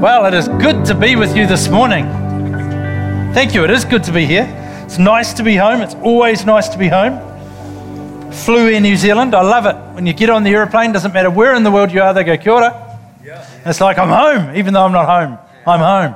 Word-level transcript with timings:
Well, 0.00 0.26
it 0.26 0.34
is 0.34 0.46
good 0.46 0.84
to 0.84 0.94
be 0.94 1.16
with 1.16 1.36
you 1.36 1.44
this 1.44 1.68
morning. 1.68 2.04
Thank 3.34 3.52
you. 3.52 3.64
It 3.64 3.70
is 3.70 3.84
good 3.84 4.04
to 4.04 4.12
be 4.12 4.26
here. 4.26 4.46
It's 4.84 4.96
nice 4.96 5.32
to 5.32 5.42
be 5.42 5.56
home. 5.56 5.80
It's 5.80 5.96
always 5.96 6.46
nice 6.46 6.68
to 6.68 6.78
be 6.78 6.86
home. 6.86 7.18
Flew 8.30 8.68
Air 8.68 8.80
New 8.80 8.96
Zealand. 8.96 9.34
I 9.34 9.42
love 9.42 9.66
it. 9.66 9.74
When 9.96 10.06
you 10.06 10.12
get 10.12 10.30
on 10.30 10.44
the 10.44 10.50
aeroplane, 10.50 10.92
doesn't 10.92 11.12
matter 11.12 11.30
where 11.30 11.52
in 11.56 11.64
the 11.64 11.72
world 11.72 11.90
you 11.90 12.00
are, 12.00 12.14
they 12.14 12.22
go 12.22 12.36
kia 12.36 12.52
ora. 12.52 13.00
Yeah. 13.24 13.44
It's 13.66 13.80
like 13.80 13.98
I'm 13.98 14.08
home, 14.08 14.54
even 14.54 14.72
though 14.72 14.84
I'm 14.84 14.92
not 14.92 15.06
home. 15.06 15.36
I'm 15.66 15.80
home. 15.80 16.14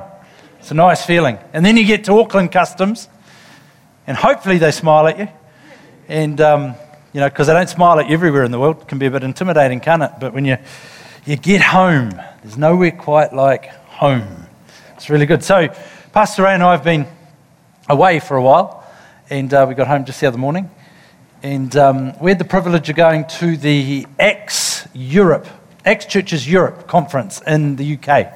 It's 0.59 0.71
a 0.71 0.75
nice 0.75 1.05
feeling. 1.05 1.37
And 1.51 1.65
then 1.65 1.75
you 1.75 1.85
get 1.85 2.05
to 2.05 2.17
Auckland 2.17 2.53
Customs, 2.53 3.09
and 4.07 4.15
hopefully 4.15 4.59
they 4.59 4.71
smile 4.71 5.07
at 5.07 5.19
you. 5.19 5.27
And, 6.07 6.39
um, 6.39 6.75
you 7.11 7.19
know, 7.19 7.27
because 7.27 7.47
they 7.47 7.53
don't 7.53 7.67
smile 7.67 7.99
at 7.99 8.07
you 8.07 8.13
everywhere 8.13 8.45
in 8.45 8.51
the 8.51 8.59
world. 8.61 8.83
It 8.83 8.87
can 8.87 8.97
be 8.97 9.07
a 9.07 9.11
bit 9.11 9.23
intimidating, 9.23 9.81
can't 9.81 10.03
it? 10.03 10.11
But 10.21 10.33
when 10.33 10.45
you, 10.45 10.55
you 11.25 11.35
get 11.35 11.61
home, 11.61 12.13
there's 12.43 12.57
nowhere 12.57 12.91
quite 12.91 13.31
like 13.31 13.67
home. 13.67 14.47
It's 14.95 15.09
really 15.09 15.25
good. 15.25 15.43
So, 15.43 15.69
Pastor 16.11 16.43
Ray 16.43 16.53
and 16.53 16.61
I 16.61 16.71
have 16.71 16.83
been 16.83 17.07
away 17.87 18.19
for 18.19 18.35
a 18.35 18.41
while, 18.41 18.85
and 19.29 19.53
uh, 19.53 19.65
we 19.67 19.75
got 19.75 19.87
home 19.87 20.03
just 20.03 20.19
the 20.19 20.27
other 20.27 20.37
morning. 20.37 20.69
And 21.41 21.73
um, 21.77 22.19
we 22.19 22.31
had 22.31 22.39
the 22.39 22.45
privilege 22.45 22.89
of 22.89 22.97
going 22.97 23.25
to 23.39 23.55
the 23.55 24.05
Acts 24.19 24.85
Europe, 24.93 25.47
Acts 25.85 26.05
Churches 26.05 26.49
Europe 26.49 26.85
conference 26.85 27.41
in 27.47 27.77
the 27.77 27.97
UK. 27.97 28.33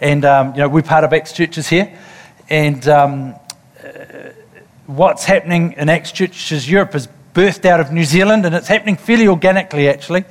And, 0.00 0.24
um, 0.24 0.52
you 0.54 0.58
know, 0.58 0.68
we're 0.68 0.82
part 0.82 1.04
of 1.04 1.12
Acts 1.12 1.32
Churches 1.32 1.68
here. 1.68 1.96
And 2.48 2.88
um, 2.88 3.34
uh, 3.80 3.88
what's 4.86 5.24
happening 5.24 5.74
in 5.76 5.88
Acts 5.88 6.10
Churches 6.10 6.68
Europe 6.68 6.96
is 6.96 7.06
birthed 7.32 7.64
out 7.64 7.78
of 7.78 7.92
New 7.92 8.04
Zealand, 8.04 8.44
and 8.44 8.56
it's 8.56 8.68
happening 8.68 8.96
fairly 8.96 9.28
organically, 9.28 9.88
actually. 9.88 10.24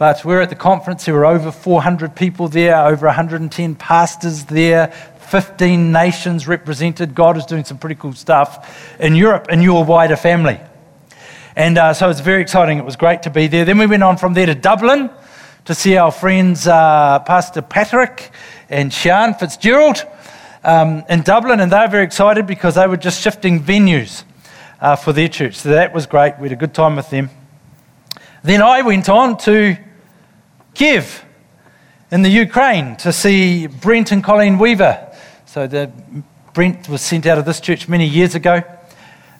But 0.00 0.24
we're 0.24 0.40
at 0.40 0.48
the 0.48 0.56
conference, 0.56 1.04
there 1.04 1.12
were 1.12 1.26
over 1.26 1.52
400 1.52 2.16
people 2.16 2.48
there, 2.48 2.74
over 2.86 3.04
110 3.04 3.74
pastors 3.74 4.44
there, 4.46 4.86
15 5.18 5.92
nations 5.92 6.48
represented. 6.48 7.14
God 7.14 7.36
is 7.36 7.44
doing 7.44 7.64
some 7.64 7.76
pretty 7.76 7.96
cool 7.96 8.14
stuff 8.14 8.96
in 8.98 9.14
Europe 9.14 9.48
in 9.50 9.60
your 9.60 9.84
wider 9.84 10.16
family. 10.16 10.58
And 11.54 11.76
uh, 11.76 11.92
so 11.92 12.08
it's 12.08 12.20
very 12.20 12.40
exciting. 12.40 12.78
It 12.78 12.84
was 12.86 12.96
great 12.96 13.24
to 13.24 13.30
be 13.30 13.46
there. 13.46 13.66
Then 13.66 13.76
we 13.76 13.84
went 13.84 14.02
on 14.02 14.16
from 14.16 14.32
there 14.32 14.46
to 14.46 14.54
Dublin 14.54 15.10
to 15.66 15.74
see 15.74 15.98
our 15.98 16.10
friends, 16.10 16.66
uh, 16.66 17.18
Pastor 17.26 17.60
Patrick 17.60 18.30
and 18.70 18.90
Sean 18.90 19.34
Fitzgerald 19.34 20.02
um, 20.64 21.04
in 21.10 21.20
Dublin. 21.20 21.60
And 21.60 21.70
they 21.70 21.78
were 21.78 21.88
very 21.88 22.04
excited 22.04 22.46
because 22.46 22.76
they 22.76 22.86
were 22.86 22.96
just 22.96 23.20
shifting 23.20 23.60
venues 23.60 24.24
uh, 24.80 24.96
for 24.96 25.12
their 25.12 25.28
church. 25.28 25.56
So 25.56 25.68
that 25.68 25.92
was 25.92 26.06
great. 26.06 26.38
We 26.38 26.48
had 26.48 26.52
a 26.52 26.58
good 26.58 26.72
time 26.72 26.96
with 26.96 27.10
them. 27.10 27.28
Then 28.42 28.62
I 28.62 28.80
went 28.80 29.10
on 29.10 29.36
to 29.40 29.76
Kiev 30.74 31.24
in 32.10 32.22
the 32.22 32.28
Ukraine 32.28 32.96
to 32.96 33.12
see 33.12 33.66
Brent 33.66 34.12
and 34.12 34.22
Colleen 34.22 34.58
Weaver. 34.58 35.14
So 35.46 35.66
the, 35.66 35.90
Brent 36.52 36.88
was 36.88 37.00
sent 37.00 37.26
out 37.26 37.38
of 37.38 37.44
this 37.44 37.60
church 37.60 37.88
many 37.88 38.06
years 38.06 38.34
ago 38.34 38.62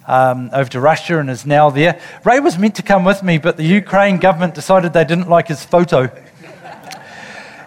um, 0.06 0.50
over 0.52 0.68
to 0.70 0.80
Russia 0.80 1.18
and 1.18 1.30
is 1.30 1.46
now 1.46 1.70
there. 1.70 2.00
Ray 2.24 2.40
was 2.40 2.58
meant 2.58 2.74
to 2.76 2.82
come 2.82 3.04
with 3.04 3.22
me, 3.22 3.38
but 3.38 3.56
the 3.56 3.64
Ukraine 3.64 4.18
government 4.18 4.54
decided 4.54 4.92
they 4.92 5.04
didn't 5.04 5.28
like 5.28 5.48
his 5.48 5.64
photo. 5.64 6.10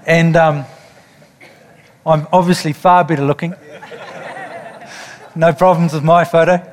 and 0.05 0.35
um, 0.35 0.65
I'm 2.05 2.27
obviously 2.33 2.73
far 2.73 3.03
better 3.03 3.23
looking. 3.23 3.55
no 5.35 5.53
problems 5.53 5.93
with 5.93 6.03
my 6.03 6.25
photo. 6.25 6.69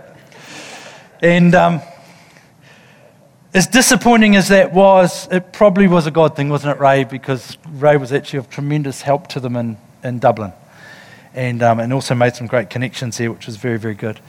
And 1.23 1.55
um, 1.55 1.83
as 3.53 3.67
disappointing 3.67 4.37
as 4.37 4.49
that 4.49 4.73
was, 4.73 5.27
it 5.33 5.53
probably 5.53 5.89
was 5.89 6.07
a 6.07 6.11
God 6.11 6.37
thing, 6.37 6.49
wasn't 6.49 6.77
it, 6.77 6.81
Ray? 6.81 7.05
Because 7.05 7.59
Ray 7.69 7.97
was 7.97 8.13
actually 8.13 8.39
of 8.39 8.49
tremendous 8.49 9.03
help 9.03 9.27
to 9.29 9.41
them 9.41 9.57
in, 9.57 9.77
in 10.05 10.21
Dublin 10.21 10.53
and, 11.35 11.63
um, 11.63 11.81
and 11.81 11.93
also 11.93 12.15
made 12.15 12.37
some 12.37 12.47
great 12.47 12.71
connections 12.71 13.19
here, 13.19 13.33
which 13.33 13.47
was 13.47 13.57
very, 13.57 13.79
very 13.79 13.95
good. 13.95 14.21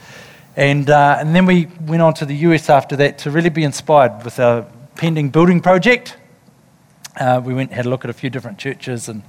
And, 0.56 0.90
uh, 0.90 1.16
and 1.20 1.34
then 1.34 1.46
we 1.46 1.66
went 1.86 2.02
on 2.02 2.14
to 2.14 2.26
the 2.26 2.34
US 2.36 2.68
after 2.68 2.96
that 2.96 3.18
to 3.18 3.30
really 3.30 3.48
be 3.48 3.62
inspired 3.62 4.24
with 4.24 4.40
our 4.40 4.66
pending 4.96 5.30
building 5.30 5.60
project. 5.60 6.16
Uh, 7.18 7.40
we 7.44 7.54
went 7.54 7.70
and 7.70 7.76
had 7.76 7.86
a 7.86 7.90
look 7.90 8.04
at 8.04 8.10
a 8.10 8.14
few 8.14 8.28
different 8.28 8.58
churches 8.58 9.08
and 9.08 9.22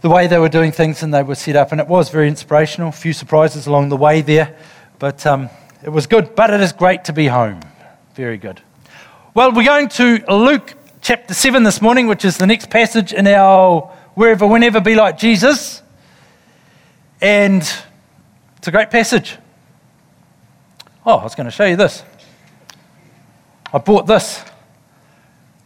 the 0.00 0.08
way 0.08 0.26
they 0.28 0.38
were 0.38 0.48
doing 0.48 0.72
things 0.72 1.02
and 1.02 1.12
they 1.12 1.22
were 1.22 1.34
set 1.34 1.56
up, 1.56 1.72
and 1.72 1.80
it 1.80 1.88
was 1.88 2.08
very 2.08 2.28
inspirational. 2.28 2.88
A 2.88 2.92
few 2.92 3.12
surprises 3.12 3.66
along 3.66 3.88
the 3.88 3.96
way 3.96 4.20
there, 4.20 4.56
but 4.98 5.26
um, 5.26 5.50
it 5.82 5.90
was 5.90 6.06
good. 6.06 6.36
But 6.36 6.50
it 6.50 6.60
is 6.60 6.72
great 6.72 7.04
to 7.04 7.12
be 7.12 7.26
home. 7.26 7.60
Very 8.14 8.38
good. 8.38 8.62
Well, 9.38 9.52
we're 9.52 9.62
going 9.62 9.88
to 9.90 10.24
Luke 10.34 10.74
chapter 11.00 11.32
7 11.32 11.62
this 11.62 11.80
morning, 11.80 12.08
which 12.08 12.24
is 12.24 12.38
the 12.38 12.46
next 12.48 12.70
passage 12.70 13.12
in 13.12 13.24
our 13.28 13.82
Wherever, 14.14 14.44
Whenever 14.44 14.80
Be 14.80 14.96
Like 14.96 15.16
Jesus. 15.16 15.80
And 17.20 17.62
it's 18.56 18.66
a 18.66 18.72
great 18.72 18.90
passage. 18.90 19.36
Oh, 21.06 21.18
I 21.18 21.22
was 21.22 21.36
going 21.36 21.44
to 21.44 21.52
show 21.52 21.66
you 21.66 21.76
this. 21.76 22.02
I 23.72 23.78
bought 23.78 24.08
this 24.08 24.44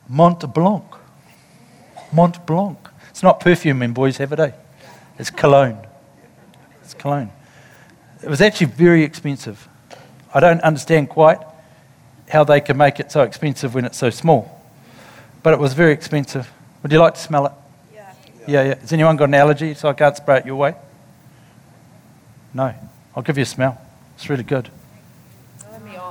Mont 0.06 0.52
Blanc. 0.52 0.84
Mont 2.12 2.44
Blanc. 2.44 2.76
It's 3.08 3.22
not 3.22 3.40
perfume, 3.40 3.78
men, 3.78 3.94
boys, 3.94 4.18
have 4.18 4.34
it, 4.34 4.38
eh? 4.38 4.50
It's 5.18 5.30
cologne. 5.30 5.78
It's 6.82 6.92
cologne. 6.92 7.32
It 8.22 8.28
was 8.28 8.42
actually 8.42 8.66
very 8.66 9.02
expensive. 9.02 9.66
I 10.34 10.40
don't 10.40 10.60
understand 10.60 11.08
quite 11.08 11.38
how 12.32 12.42
they 12.42 12.62
can 12.62 12.78
make 12.78 12.98
it 12.98 13.12
so 13.12 13.20
expensive 13.20 13.74
when 13.74 13.84
it's 13.84 13.98
so 13.98 14.08
small. 14.08 14.58
But 15.42 15.52
it 15.52 15.58
was 15.58 15.74
very 15.74 15.92
expensive. 15.92 16.50
Would 16.82 16.90
you 16.90 16.98
like 16.98 17.12
to 17.14 17.20
smell 17.20 17.44
it? 17.44 17.52
Yeah. 17.94 18.14
Yeah, 18.48 18.62
yeah. 18.62 18.74
Has 18.76 18.90
anyone 18.90 19.18
got 19.18 19.24
an 19.24 19.34
allergy 19.34 19.74
so 19.74 19.90
I 19.90 19.92
can't 19.92 20.16
spray 20.16 20.38
it 20.38 20.46
your 20.46 20.56
way? 20.56 20.74
No. 22.54 22.74
I'll 23.14 23.22
give 23.22 23.36
you 23.36 23.42
a 23.42 23.46
smell. 23.46 23.78
It's 24.14 24.30
really 24.30 24.44
good. 24.44 24.70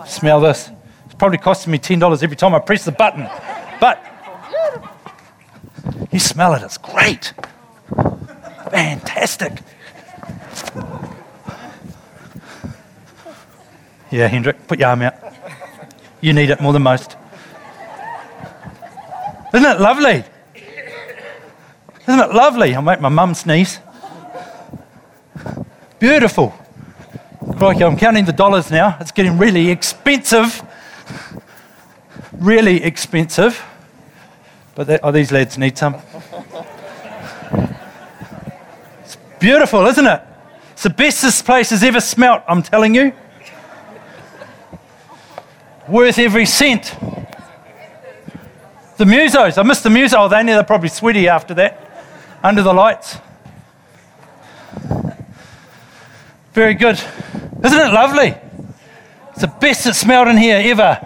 Smell 0.06 0.40
this. 0.42 0.70
It's 1.06 1.16
probably 1.16 1.40
costing 1.40 1.72
me 1.72 1.80
$10 1.80 2.22
every 2.22 2.36
time 2.36 2.54
I 2.54 2.60
press 2.60 2.86
the 2.86 2.92
button. 2.92 3.28
But 3.80 4.00
you 6.12 6.20
smell 6.20 6.54
it, 6.54 6.62
it's 6.62 6.78
great. 6.78 7.34
Fantastic. 8.70 9.54
Yeah, 14.12 14.28
Hendrik, 14.28 14.68
put 14.68 14.78
your 14.78 14.90
arm 14.90 15.02
out. 15.02 15.31
You 16.22 16.34
need 16.34 16.52
it 16.52 16.62
more 16.62 16.72
than 16.72 16.84
most. 16.84 17.18
Isn't 19.54 19.70
it 19.70 19.82
lovely? 19.82 20.24
Isn't 22.08 22.20
it 22.20 22.34
lovely? 22.34 22.76
I'll 22.76 22.82
make 22.82 23.02
my 23.02 23.10
mum 23.10 23.34
sneeze. 23.34 23.80
Beautiful. 26.00 26.54
Crikey, 27.58 27.84
I'm 27.84 27.98
counting 27.98 28.26
the 28.26 28.34
dollars 28.34 28.72
now. 28.72 28.98
It's 29.00 29.12
getting 29.12 29.38
really 29.38 29.70
expensive. 29.70 30.62
Really 32.34 32.84
expensive. 32.84 33.64
But 34.76 34.88
they, 34.88 35.00
oh, 35.04 35.12
these 35.12 35.32
lads 35.32 35.58
need 35.58 35.78
some. 35.78 35.96
It's 39.04 39.18
beautiful, 39.40 39.86
isn't 39.88 40.08
it? 40.08 40.22
It's 40.72 40.84
the 40.84 40.90
best 40.90 41.22
this 41.22 41.42
place 41.42 41.72
has 41.72 41.84
ever 41.84 42.00
smelt, 42.00 42.44
I'm 42.48 42.64
telling 42.64 42.96
you. 42.96 43.14
Worth 45.92 46.20
every 46.20 46.46
cent. 46.46 46.96
The 48.96 49.04
musos, 49.04 49.58
I 49.58 49.64
missed 49.64 49.84
the 49.84 49.90
musos. 49.90 50.14
Oh, 50.18 50.30
they 50.30 50.42
they're 50.42 50.64
probably 50.64 50.88
sweaty 50.88 51.28
after 51.28 51.54
that, 51.56 52.08
under 52.42 52.62
the 52.62 52.74
lights. 52.74 53.18
Very 56.54 56.76
good. 56.76 56.96
Isn't 57.62 57.80
it 57.80 57.92
lovely? 57.92 58.36
It's 59.32 59.42
the 59.42 59.54
best 59.60 59.86
it 59.86 59.96
smelled 59.96 60.30
in 60.30 60.38
here 60.38 60.62
ever, 60.64 60.98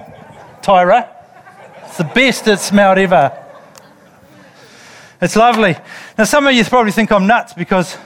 Tyra. 0.61 1.09
It's 1.85 1.97
the 1.97 2.03
best 2.03 2.47
it 2.47 2.59
smelled 2.59 2.99
ever. 2.99 3.35
It's 5.19 5.35
lovely. 5.35 5.75
Now, 6.15 6.25
some 6.25 6.45
of 6.45 6.53
you 6.53 6.63
probably 6.63 6.91
think 6.91 7.11
I'm 7.11 7.25
nuts 7.25 7.53
because 7.53 7.97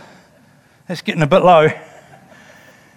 it's 0.87 1.01
getting 1.01 1.23
a 1.23 1.27
bit 1.27 1.43
low. 1.43 1.67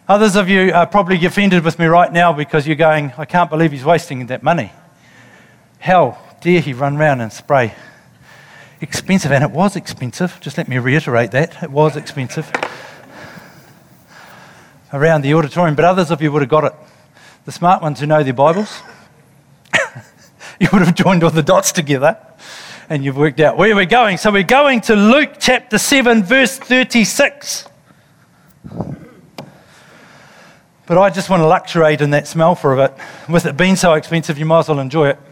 Others 0.09 0.35
of 0.35 0.49
you 0.49 0.73
are 0.73 0.87
probably 0.87 1.25
offended 1.25 1.65
with 1.65 1.79
me 1.79 1.87
right 1.87 2.13
now 2.13 2.33
because 2.33 2.67
you're 2.67 2.75
going, 2.75 3.13
I 3.17 3.25
can't 3.25 3.49
believe 3.49 3.71
he's 3.71 3.85
wasting 3.85 4.27
that 4.27 4.43
money. 4.43 4.73
How 5.79 6.19
dare 6.41 6.61
he 6.61 6.73
run 6.73 6.97
around 6.97 7.21
and 7.21 7.33
spray? 7.33 7.75
Expensive, 8.81 9.31
and 9.31 9.45
it 9.45 9.53
was 9.53 9.77
expensive. 9.77 10.39
Just 10.41 10.59
let 10.59 10.67
me 10.67 10.77
reiterate 10.79 11.31
that. 11.31 11.63
It 11.63 11.71
was 11.71 11.97
expensive 11.97 12.51
around 14.93 15.23
the 15.23 15.35
auditorium, 15.35 15.77
but 15.77 15.85
others 15.85 16.11
of 16.11 16.21
you 16.21 16.33
would 16.33 16.43
have 16.43 16.49
got 16.49 16.65
it. 16.65 16.75
The 17.45 17.53
smart 17.53 17.81
ones 17.81 18.01
who 18.01 18.07
know 18.07 18.25
their 18.25 18.33
Bibles, 18.33 18.81
you 20.61 20.69
would 20.73 20.83
have 20.83 20.97
joined 20.97 21.23
all 21.23 21.31
the 21.31 21.45
dots 21.45 21.71
together 21.71 22.19
and 22.89 23.05
you've 23.05 23.17
worked 23.17 23.39
out 23.39 23.57
where 23.57 23.75
we're 23.77 23.87
going. 23.87 24.17
So 24.17 24.33
we're 24.33 24.43
going 24.43 24.81
to 24.83 24.97
Luke 24.97 25.35
chapter 25.39 25.79
7, 25.79 26.25
verse 26.25 26.59
36. 26.59 27.69
But 30.93 31.01
I 31.01 31.09
just 31.09 31.31
want 31.31 31.41
to 31.41 31.47
luxuriate 31.47 32.03
in 32.03 32.11
that 32.11 32.29
smell 32.29 32.55
for 32.55 32.75
a 32.75 32.77
bit. 32.87 32.95
With 33.27 33.47
it 33.47 33.57
being 33.57 33.77
so 33.77 33.95
expensive, 33.95 34.39
you 34.39 34.45
might 34.45 34.59
as 34.59 34.69
well 34.69 34.79
enjoy 34.79 35.09
it. 35.09 35.17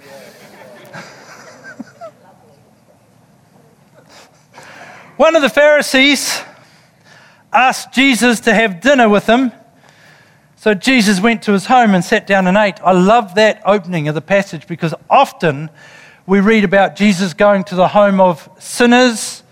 One 5.19 5.37
of 5.37 5.43
the 5.43 5.51
Pharisees 5.51 6.41
asked 7.53 7.93
Jesus 7.93 8.41
to 8.41 8.55
have 8.55 8.81
dinner 8.81 9.07
with 9.07 9.27
him. 9.27 9.53
So 10.57 10.73
Jesus 10.73 11.21
went 11.21 11.43
to 11.43 11.53
his 11.53 11.67
home 11.67 11.95
and 11.95 12.03
sat 12.03 12.27
down 12.27 12.47
and 12.47 12.57
ate. 12.57 12.81
I 12.83 12.93
love 12.93 13.35
that 13.35 13.61
opening 13.67 14.09
of 14.09 14.15
the 14.15 14.23
passage 14.23 14.67
because 14.67 14.95
often 15.11 15.69
we 16.25 16.41
read 16.41 16.65
about 16.65 16.97
Jesus 16.97 17.35
going 17.35 17.65
to 17.65 17.75
the 17.75 17.89
home 17.89 18.19
of 18.19 18.49
sinners, 18.59 19.43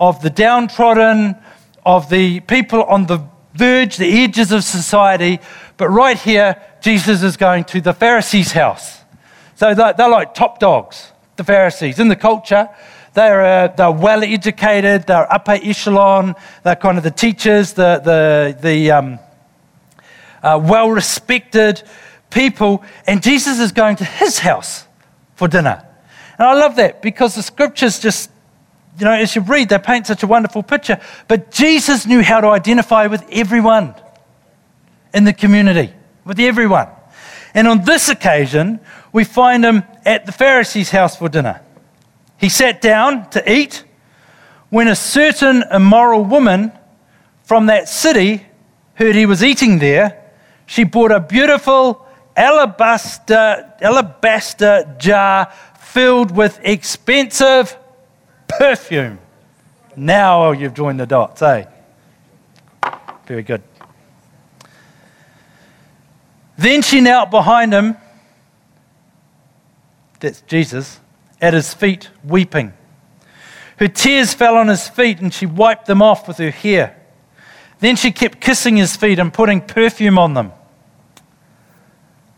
of 0.00 0.22
the 0.22 0.30
downtrodden, 0.30 1.36
of 1.84 2.08
the 2.08 2.40
people 2.40 2.82
on 2.84 3.04
the 3.04 3.18
verge, 3.54 3.96
the 3.96 4.24
edges 4.24 4.52
of 4.52 4.64
society. 4.64 5.40
But 5.76 5.88
right 5.88 6.18
here, 6.18 6.60
Jesus 6.80 7.22
is 7.22 7.36
going 7.36 7.64
to 7.64 7.80
the 7.80 7.92
Pharisees' 7.92 8.52
house. 8.52 9.00
So 9.56 9.74
they're, 9.74 9.92
they're 9.92 10.08
like 10.08 10.34
top 10.34 10.58
dogs, 10.58 11.12
the 11.36 11.44
Pharisees. 11.44 11.98
In 11.98 12.08
the 12.08 12.16
culture, 12.16 12.68
they're, 13.14 13.44
uh, 13.44 13.68
they're 13.68 13.90
well 13.90 14.22
educated, 14.22 15.06
they're 15.06 15.30
upper 15.32 15.58
echelon, 15.62 16.34
they're 16.62 16.76
kind 16.76 16.96
of 16.96 17.04
the 17.04 17.10
teachers, 17.10 17.72
the, 17.72 18.00
the, 18.02 18.56
the 18.60 18.90
um, 18.90 19.18
uh, 20.42 20.60
well 20.62 20.90
respected 20.90 21.82
people. 22.30 22.84
And 23.06 23.22
Jesus 23.22 23.58
is 23.58 23.72
going 23.72 23.96
to 23.96 24.04
his 24.04 24.38
house 24.38 24.86
for 25.34 25.48
dinner. 25.48 25.84
And 26.38 26.48
I 26.48 26.54
love 26.54 26.76
that 26.76 27.02
because 27.02 27.34
the 27.34 27.42
scriptures 27.42 27.98
just, 27.98 28.30
you 28.98 29.04
know, 29.04 29.12
as 29.12 29.34
you 29.34 29.42
read, 29.42 29.68
they 29.68 29.78
paint 29.78 30.06
such 30.06 30.22
a 30.22 30.26
wonderful 30.26 30.62
picture. 30.62 31.00
But 31.28 31.50
Jesus 31.50 32.06
knew 32.06 32.22
how 32.22 32.40
to 32.40 32.48
identify 32.48 33.06
with 33.06 33.24
everyone 33.30 33.94
in 35.14 35.24
the 35.24 35.32
community, 35.32 35.92
with 36.24 36.38
everyone. 36.38 36.88
And 37.54 37.66
on 37.66 37.84
this 37.84 38.08
occasion, 38.08 38.80
we 39.12 39.24
find 39.24 39.64
him 39.64 39.82
at 40.04 40.26
the 40.26 40.32
Pharisee's 40.32 40.90
house 40.90 41.16
for 41.16 41.28
dinner. 41.28 41.60
He 42.38 42.48
sat 42.48 42.80
down 42.80 43.28
to 43.30 43.52
eat 43.52 43.84
when 44.70 44.88
a 44.88 44.96
certain 44.96 45.64
immoral 45.70 46.24
woman 46.24 46.72
from 47.44 47.66
that 47.66 47.88
city 47.88 48.46
heard 48.94 49.14
he 49.14 49.26
was 49.26 49.42
eating 49.42 49.78
there. 49.78 50.32
She 50.66 50.84
brought 50.84 51.10
a 51.10 51.20
beautiful 51.20 52.06
alabaster, 52.36 53.72
alabaster 53.80 54.96
jar 54.98 55.52
filled 55.78 56.30
with 56.30 56.60
expensive 56.62 57.76
perfume. 58.58 59.18
Now 59.96 60.52
you've 60.52 60.74
joined 60.74 61.00
the 61.00 61.06
dots, 61.06 61.42
eh? 61.42 61.66
Very 63.26 63.42
good. 63.42 63.62
Then 66.56 66.82
she 66.82 67.00
knelt 67.00 67.30
behind 67.30 67.72
him, 67.72 67.96
that's 70.20 70.42
Jesus, 70.42 71.00
at 71.40 71.54
his 71.54 71.72
feet 71.72 72.10
weeping. 72.22 72.74
Her 73.78 73.88
tears 73.88 74.34
fell 74.34 74.56
on 74.56 74.68
his 74.68 74.88
feet 74.88 75.20
and 75.20 75.32
she 75.32 75.46
wiped 75.46 75.86
them 75.86 76.02
off 76.02 76.28
with 76.28 76.36
her 76.36 76.50
hair. 76.50 76.96
Then 77.78 77.96
she 77.96 78.12
kept 78.12 78.40
kissing 78.40 78.76
his 78.76 78.94
feet 78.94 79.18
and 79.18 79.32
putting 79.32 79.62
perfume 79.62 80.18
on 80.18 80.34
them. 80.34 80.52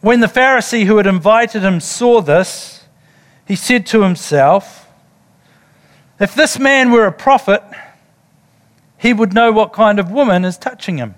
When 0.00 0.20
the 0.20 0.28
Pharisee 0.28 0.84
who 0.84 0.98
had 0.98 1.06
invited 1.06 1.62
him 1.62 1.80
saw 1.80 2.20
this, 2.20 2.84
he 3.46 3.56
said 3.56 3.86
to 3.86 4.02
himself, 4.02 4.81
If 6.22 6.36
this 6.36 6.56
man 6.56 6.92
were 6.92 7.06
a 7.06 7.12
prophet, 7.12 7.64
he 8.96 9.12
would 9.12 9.32
know 9.32 9.50
what 9.50 9.72
kind 9.72 9.98
of 9.98 10.12
woman 10.12 10.44
is 10.44 10.56
touching 10.56 10.98
him. 10.98 11.16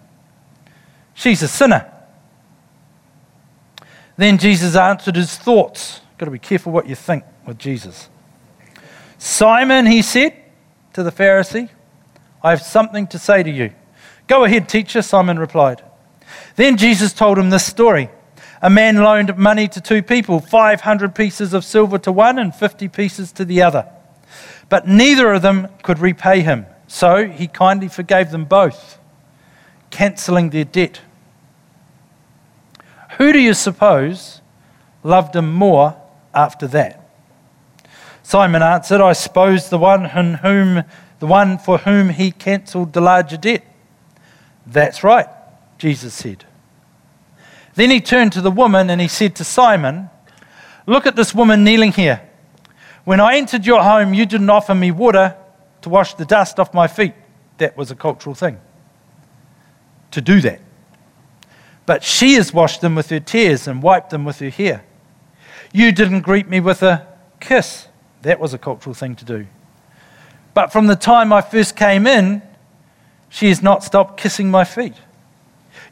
She's 1.12 1.42
a 1.42 1.48
sinner. 1.48 1.92
Then 4.16 4.38
Jesus 4.38 4.74
answered 4.74 5.16
his 5.16 5.36
thoughts. 5.36 6.00
Got 6.16 6.24
to 6.24 6.30
be 6.30 6.38
careful 6.38 6.72
what 6.72 6.88
you 6.88 6.94
think 6.94 7.22
with 7.46 7.58
Jesus. 7.58 8.08
Simon, 9.18 9.84
he 9.84 10.00
said 10.00 10.34
to 10.94 11.02
the 11.02 11.12
Pharisee, 11.12 11.68
I 12.42 12.48
have 12.48 12.62
something 12.62 13.06
to 13.08 13.18
say 13.18 13.42
to 13.42 13.50
you. 13.50 13.72
Go 14.26 14.44
ahead, 14.44 14.70
teacher, 14.70 15.02
Simon 15.02 15.38
replied. 15.38 15.82
Then 16.56 16.78
Jesus 16.78 17.12
told 17.12 17.38
him 17.38 17.50
this 17.50 17.66
story. 17.66 18.08
A 18.62 18.70
man 18.70 18.96
loaned 18.96 19.36
money 19.36 19.68
to 19.68 19.82
two 19.82 20.02
people, 20.02 20.40
500 20.40 21.14
pieces 21.14 21.52
of 21.52 21.62
silver 21.62 21.98
to 21.98 22.10
one 22.10 22.38
and 22.38 22.54
50 22.54 22.88
pieces 22.88 23.32
to 23.32 23.44
the 23.44 23.60
other. 23.60 23.86
But 24.74 24.88
neither 24.88 25.32
of 25.32 25.42
them 25.42 25.68
could 25.84 26.00
repay 26.00 26.40
him. 26.40 26.66
So 26.88 27.28
he 27.28 27.46
kindly 27.46 27.86
forgave 27.86 28.32
them 28.32 28.44
both, 28.44 28.98
cancelling 29.90 30.50
their 30.50 30.64
debt. 30.64 31.00
Who 33.18 33.32
do 33.32 33.38
you 33.38 33.54
suppose 33.54 34.40
loved 35.04 35.36
him 35.36 35.52
more 35.54 35.96
after 36.34 36.66
that? 36.66 37.08
Simon 38.24 38.62
answered, 38.62 39.00
I 39.00 39.12
suppose 39.12 39.68
the 39.68 39.78
one 39.78 40.06
in 40.06 40.34
whom 40.34 40.82
the 41.20 41.26
one 41.28 41.56
for 41.56 41.78
whom 41.78 42.08
he 42.08 42.32
cancelled 42.32 42.94
the 42.94 43.00
larger 43.00 43.36
debt. 43.36 43.62
That's 44.66 45.04
right, 45.04 45.28
Jesus 45.78 46.14
said. 46.14 46.46
Then 47.76 47.90
he 47.90 48.00
turned 48.00 48.32
to 48.32 48.40
the 48.40 48.50
woman 48.50 48.90
and 48.90 49.00
he 49.00 49.06
said 49.06 49.36
to 49.36 49.44
Simon, 49.44 50.10
Look 50.84 51.06
at 51.06 51.14
this 51.14 51.32
woman 51.32 51.62
kneeling 51.62 51.92
here. 51.92 52.28
When 53.04 53.20
I 53.20 53.36
entered 53.36 53.66
your 53.66 53.82
home, 53.82 54.14
you 54.14 54.26
didn't 54.26 54.50
offer 54.50 54.74
me 54.74 54.90
water 54.90 55.36
to 55.82 55.88
wash 55.88 56.14
the 56.14 56.24
dust 56.24 56.58
off 56.58 56.72
my 56.72 56.86
feet. 56.86 57.14
That 57.58 57.76
was 57.76 57.90
a 57.90 57.94
cultural 57.94 58.34
thing. 58.34 58.58
To 60.12 60.20
do 60.20 60.40
that. 60.40 60.60
But 61.86 62.02
she 62.02 62.34
has 62.34 62.52
washed 62.52 62.80
them 62.80 62.94
with 62.94 63.10
her 63.10 63.20
tears 63.20 63.68
and 63.68 63.82
wiped 63.82 64.10
them 64.10 64.24
with 64.24 64.38
her 64.38 64.48
hair. 64.48 64.84
You 65.72 65.92
didn't 65.92 66.22
greet 66.22 66.48
me 66.48 66.60
with 66.60 66.82
a 66.82 67.06
kiss. 67.40 67.88
That 68.22 68.40
was 68.40 68.54
a 68.54 68.58
cultural 68.58 68.94
thing 68.94 69.16
to 69.16 69.24
do. 69.24 69.46
But 70.54 70.72
from 70.72 70.86
the 70.86 70.96
time 70.96 71.32
I 71.32 71.42
first 71.42 71.76
came 71.76 72.06
in, 72.06 72.40
she 73.28 73.48
has 73.48 73.62
not 73.62 73.84
stopped 73.84 74.18
kissing 74.18 74.50
my 74.50 74.64
feet. 74.64 74.94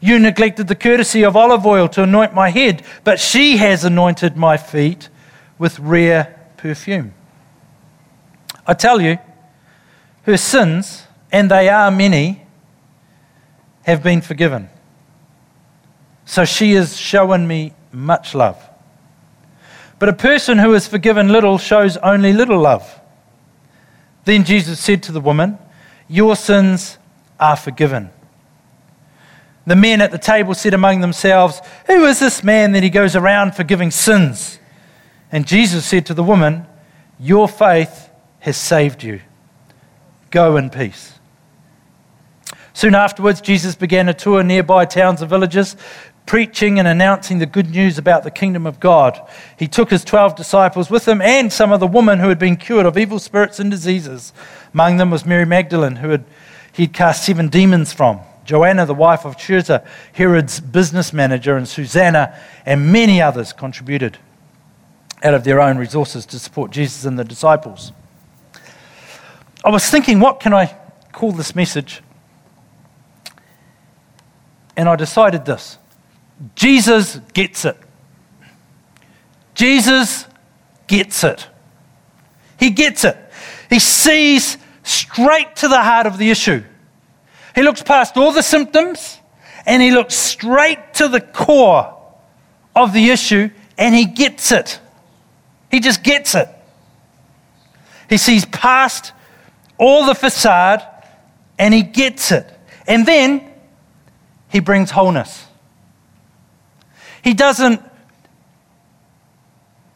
You 0.01 0.17
neglected 0.17 0.67
the 0.67 0.75
courtesy 0.75 1.23
of 1.23 1.35
olive 1.35 1.65
oil 1.65 1.87
to 1.89 2.03
anoint 2.03 2.33
my 2.33 2.49
head, 2.49 2.81
but 3.03 3.19
she 3.19 3.57
has 3.57 3.83
anointed 3.83 4.35
my 4.35 4.57
feet 4.57 5.09
with 5.59 5.77
rare 5.79 6.39
perfume. 6.63 7.13
I 8.65 8.73
tell 8.73 9.01
you, 9.01 9.17
her 10.21 10.37
sins, 10.37 11.03
and 11.29 11.51
they 11.51 11.67
are 11.67 11.91
many, 11.91 12.41
have 13.81 14.01
been 14.01 14.21
forgiven. 14.21 14.69
So 16.23 16.45
she 16.45 16.71
has 16.75 16.95
shown 16.95 17.45
me 17.49 17.73
much 17.91 18.33
love. 18.33 18.57
But 19.99 20.07
a 20.07 20.13
person 20.13 20.57
who 20.57 20.73
is 20.73 20.87
forgiven 20.87 21.27
little 21.27 21.57
shows 21.57 21.97
only 21.97 22.31
little 22.31 22.59
love. 22.59 23.01
Then 24.23 24.45
Jesus 24.45 24.79
said 24.79 25.03
to 25.03 25.11
the 25.11 25.19
woman, 25.19 25.59
Your 26.07 26.37
sins 26.37 26.97
are 27.41 27.57
forgiven. 27.57 28.09
The 29.67 29.75
men 29.75 29.99
at 29.99 30.11
the 30.11 30.17
table 30.17 30.53
said 30.53 30.73
among 30.73 31.01
themselves, 31.01 31.59
Who 31.87 32.05
is 32.05 32.21
this 32.21 32.41
man 32.41 32.71
that 32.71 32.83
he 32.83 32.89
goes 32.89 33.17
around 33.17 33.53
forgiving 33.53 33.91
sins? 33.91 34.59
And 35.33 35.47
Jesus 35.47 35.83
said 35.83 36.05
to 36.05 36.13
the 36.13 36.23
woman, 36.23 36.67
Your 37.19 37.49
faith 37.49 38.09
has 38.41 38.55
saved 38.55 39.01
you. 39.03 39.19
Go 40.29 40.57
in 40.57 40.69
peace. 40.69 41.17
Soon 42.73 42.93
afterwards, 42.93 43.41
Jesus 43.41 43.73
began 43.73 44.07
a 44.07 44.13
tour 44.13 44.43
nearby 44.43 44.85
towns 44.85 45.21
and 45.21 45.29
villages, 45.29 45.75
preaching 46.27 46.77
and 46.77 46.87
announcing 46.87 47.39
the 47.39 47.47
good 47.47 47.71
news 47.71 47.97
about 47.97 48.23
the 48.23 48.29
kingdom 48.29 48.67
of 48.67 48.79
God. 48.79 49.19
He 49.57 49.67
took 49.67 49.89
his 49.89 50.03
12 50.03 50.35
disciples 50.35 50.91
with 50.91 51.07
him 51.07 51.19
and 51.19 51.51
some 51.51 51.71
of 51.71 51.79
the 51.79 51.87
women 51.87 52.19
who 52.19 52.29
had 52.29 52.39
been 52.39 52.55
cured 52.55 52.85
of 52.85 52.95
evil 52.95 53.17
spirits 53.17 53.59
and 53.59 53.71
diseases. 53.71 54.33
Among 54.71 54.97
them 54.97 55.09
was 55.09 55.25
Mary 55.25 55.47
Magdalene, 55.47 55.95
who 55.95 56.09
had, 56.09 56.25
he'd 56.73 56.93
cast 56.93 57.25
seven 57.25 57.47
demons 57.49 57.91
from. 57.91 58.19
Joanna, 58.45 58.85
the 58.85 58.93
wife 58.93 59.25
of 59.25 59.37
Chuza, 59.37 59.83
Herod's 60.13 60.59
business 60.59 61.11
manager, 61.11 61.57
and 61.57 61.67
Susanna, 61.67 62.39
and 62.67 62.91
many 62.91 63.19
others 63.19 63.51
contributed 63.51 64.19
out 65.23 65.33
of 65.33 65.43
their 65.43 65.61
own 65.61 65.77
resources 65.77 66.25
to 66.27 66.39
support 66.39 66.71
Jesus 66.71 67.05
and 67.05 67.17
the 67.17 67.23
disciples. 67.23 67.91
I 69.63 69.69
was 69.69 69.89
thinking, 69.89 70.19
what 70.19 70.39
can 70.39 70.53
I 70.53 70.75
call 71.13 71.31
this 71.31 71.55
message? 71.55 72.01
And 74.75 74.89
I 74.89 74.95
decided 74.95 75.45
this 75.45 75.77
Jesus 76.55 77.17
gets 77.33 77.63
it. 77.63 77.77
Jesus 79.55 80.25
gets 80.87 81.23
it. 81.23 81.47
He 82.59 82.71
gets 82.71 83.05
it. 83.05 83.17
He 83.69 83.79
sees 83.79 84.57
straight 84.83 85.55
to 85.57 85.67
the 85.67 85.81
heart 85.81 86.07
of 86.07 86.17
the 86.17 86.29
issue. 86.29 86.63
He 87.55 87.61
looks 87.61 87.81
past 87.81 88.17
all 88.17 88.31
the 88.31 88.43
symptoms 88.43 89.19
and 89.65 89.81
he 89.81 89.91
looks 89.91 90.15
straight 90.15 90.95
to 90.95 91.07
the 91.07 91.21
core 91.21 91.95
of 92.75 92.93
the 92.93 93.09
issue 93.09 93.49
and 93.77 93.95
he 93.95 94.05
gets 94.05 94.51
it. 94.51 94.79
He 95.73 95.79
just 95.79 96.03
gets 96.03 96.35
it. 96.35 96.47
He 98.07 98.17
sees 98.17 98.45
past 98.45 99.11
all 99.79 100.05
the 100.05 100.13
facade 100.13 100.83
and 101.57 101.73
he 101.73 101.81
gets 101.81 102.31
it. 102.31 102.47
And 102.85 103.07
then 103.07 103.41
he 104.49 104.59
brings 104.59 104.91
wholeness. 104.91 105.47
He 107.23 107.33
doesn't 107.33 107.81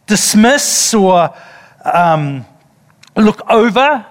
dismiss 0.07 0.96
or 0.96 1.36
um, 1.86 2.43
look 3.15 3.48
over 3.48 4.03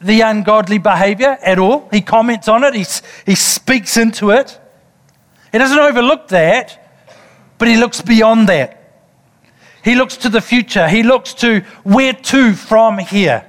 the 0.00 0.20
ungodly 0.20 0.78
behavior 0.78 1.36
at 1.42 1.58
all. 1.58 1.88
He 1.90 2.02
comments 2.02 2.46
on 2.46 2.62
it, 2.62 2.72
he, 2.74 2.86
he 3.26 3.34
speaks 3.34 3.96
into 3.96 4.30
it. 4.30 4.60
He 5.50 5.58
doesn't 5.58 5.76
overlook 5.76 6.28
that, 6.28 7.02
but 7.58 7.66
he 7.66 7.76
looks 7.76 8.00
beyond 8.00 8.48
that. 8.48 8.79
He 9.82 9.94
looks 9.94 10.16
to 10.18 10.28
the 10.28 10.40
future. 10.40 10.88
He 10.88 11.02
looks 11.02 11.34
to 11.34 11.60
where 11.84 12.12
to 12.12 12.52
from 12.54 12.98
here. 12.98 13.46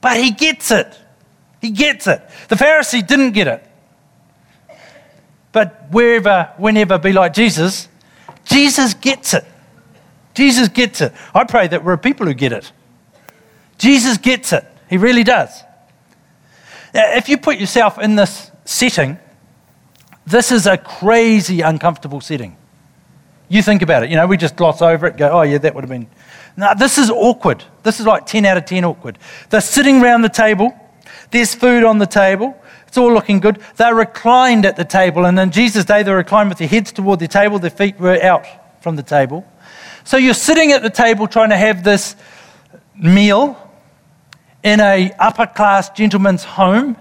But 0.00 0.16
he 0.16 0.30
gets 0.30 0.70
it. 0.70 0.98
He 1.60 1.70
gets 1.70 2.06
it. 2.06 2.22
The 2.48 2.56
Pharisee 2.56 3.06
didn't 3.06 3.32
get 3.32 3.48
it. 3.48 3.66
But 5.52 5.86
wherever, 5.90 6.52
whenever 6.56 6.98
be 6.98 7.12
like 7.12 7.34
Jesus, 7.34 7.88
Jesus 8.44 8.94
gets 8.94 9.34
it. 9.34 9.44
Jesus 10.34 10.68
gets 10.68 11.00
it. 11.00 11.12
I 11.34 11.44
pray 11.44 11.68
that 11.68 11.84
we're 11.84 11.96
people 11.96 12.26
who 12.26 12.34
get 12.34 12.52
it. 12.52 12.72
Jesus 13.78 14.16
gets 14.16 14.52
it. 14.52 14.64
He 14.88 14.96
really 14.96 15.24
does. 15.24 15.62
If 16.94 17.28
you 17.28 17.38
put 17.38 17.58
yourself 17.58 17.98
in 17.98 18.16
this 18.16 18.50
setting, 18.64 19.18
this 20.26 20.52
is 20.52 20.66
a 20.66 20.76
crazy 20.78 21.60
uncomfortable 21.60 22.20
setting. 22.20 22.56
You 23.52 23.60
think 23.60 23.82
about 23.82 24.02
it. 24.02 24.08
You 24.08 24.16
know, 24.16 24.26
we 24.26 24.38
just 24.38 24.56
gloss 24.56 24.80
over 24.80 25.06
it, 25.06 25.18
go, 25.18 25.28
oh, 25.30 25.42
yeah, 25.42 25.58
that 25.58 25.74
would 25.74 25.84
have 25.84 25.90
been. 25.90 26.06
No, 26.56 26.72
this 26.74 26.96
is 26.96 27.10
awkward. 27.10 27.62
This 27.82 28.00
is 28.00 28.06
like 28.06 28.24
10 28.24 28.46
out 28.46 28.56
of 28.56 28.64
10 28.64 28.82
awkward. 28.82 29.18
They're 29.50 29.60
sitting 29.60 30.02
around 30.02 30.22
the 30.22 30.30
table, 30.30 30.72
there's 31.30 31.54
food 31.54 31.84
on 31.84 31.98
the 31.98 32.06
table, 32.06 32.58
it's 32.88 32.96
all 32.96 33.12
looking 33.12 33.40
good. 33.40 33.60
They're 33.76 33.94
reclined 33.94 34.64
at 34.64 34.76
the 34.76 34.86
table, 34.86 35.26
and 35.26 35.38
in 35.38 35.50
Jesus' 35.50 35.84
day, 35.84 36.02
they 36.02 36.12
reclined 36.12 36.48
with 36.48 36.56
their 36.56 36.68
heads 36.68 36.92
toward 36.92 37.20
the 37.20 37.28
table, 37.28 37.58
their 37.58 37.68
feet 37.68 38.00
were 38.00 38.18
out 38.22 38.46
from 38.80 38.96
the 38.96 39.02
table. 39.02 39.46
So 40.04 40.16
you're 40.16 40.32
sitting 40.32 40.72
at 40.72 40.82
the 40.82 40.88
table 40.88 41.26
trying 41.26 41.50
to 41.50 41.58
have 41.58 41.84
this 41.84 42.16
meal 42.96 43.70
in 44.62 44.80
a 44.80 45.12
upper 45.18 45.46
class 45.46 45.90
gentleman's 45.90 46.44
home, 46.44 46.96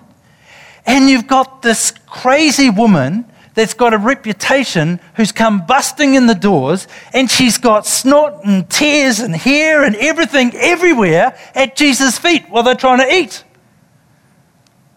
and 0.86 1.10
you've 1.10 1.28
got 1.28 1.62
this 1.62 1.92
crazy 2.08 2.70
woman 2.70 3.31
that's 3.54 3.74
got 3.74 3.94
a 3.94 3.98
reputation 3.98 5.00
who's 5.16 5.32
come 5.32 5.66
busting 5.66 6.16
in 6.16 6.28
the 6.28 6.36
doors, 6.36 6.88
and 7.14 7.30
she's 7.30 7.58
got 7.58 7.86
snot 7.86 8.46
and 8.46 8.70
tears 8.70 9.20
and 9.20 9.36
hair 9.36 9.84
and 9.84 9.96
everything 9.98 10.54
everywhere 10.56 11.38
at 11.54 11.76
Jesus' 11.76 12.18
feet 12.18 12.46
while 12.50 12.64
they're 12.64 12.76
trying 12.76 13.00
to 13.00 13.14
eat. 13.14 13.44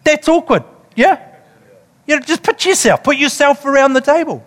That's 0.03 0.27
awkward, 0.29 0.63
yeah? 0.95 1.33
You 2.07 2.15
know, 2.15 2.21
just 2.21 2.43
put 2.43 2.63
yourself, 2.65 3.03
put 3.03 3.17
yourself 3.17 3.65
around 3.65 3.93
the 3.93 4.01
table. 4.01 4.45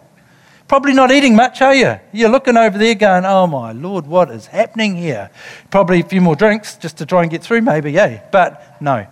Probably 0.68 0.92
not 0.92 1.10
eating 1.10 1.34
much, 1.34 1.62
are 1.62 1.74
you? 1.74 1.98
You're 2.12 2.28
looking 2.28 2.56
over 2.56 2.76
there 2.76 2.94
going, 2.94 3.24
oh 3.24 3.46
my 3.46 3.72
Lord, 3.72 4.06
what 4.06 4.30
is 4.30 4.46
happening 4.46 4.96
here? 4.96 5.30
Probably 5.70 6.00
a 6.00 6.04
few 6.04 6.20
more 6.20 6.36
drinks 6.36 6.76
just 6.76 6.98
to 6.98 7.06
try 7.06 7.22
and 7.22 7.30
get 7.30 7.42
through, 7.42 7.62
maybe, 7.62 7.90
yeah. 7.90 8.22
But 8.30 8.80
no, 8.80 9.06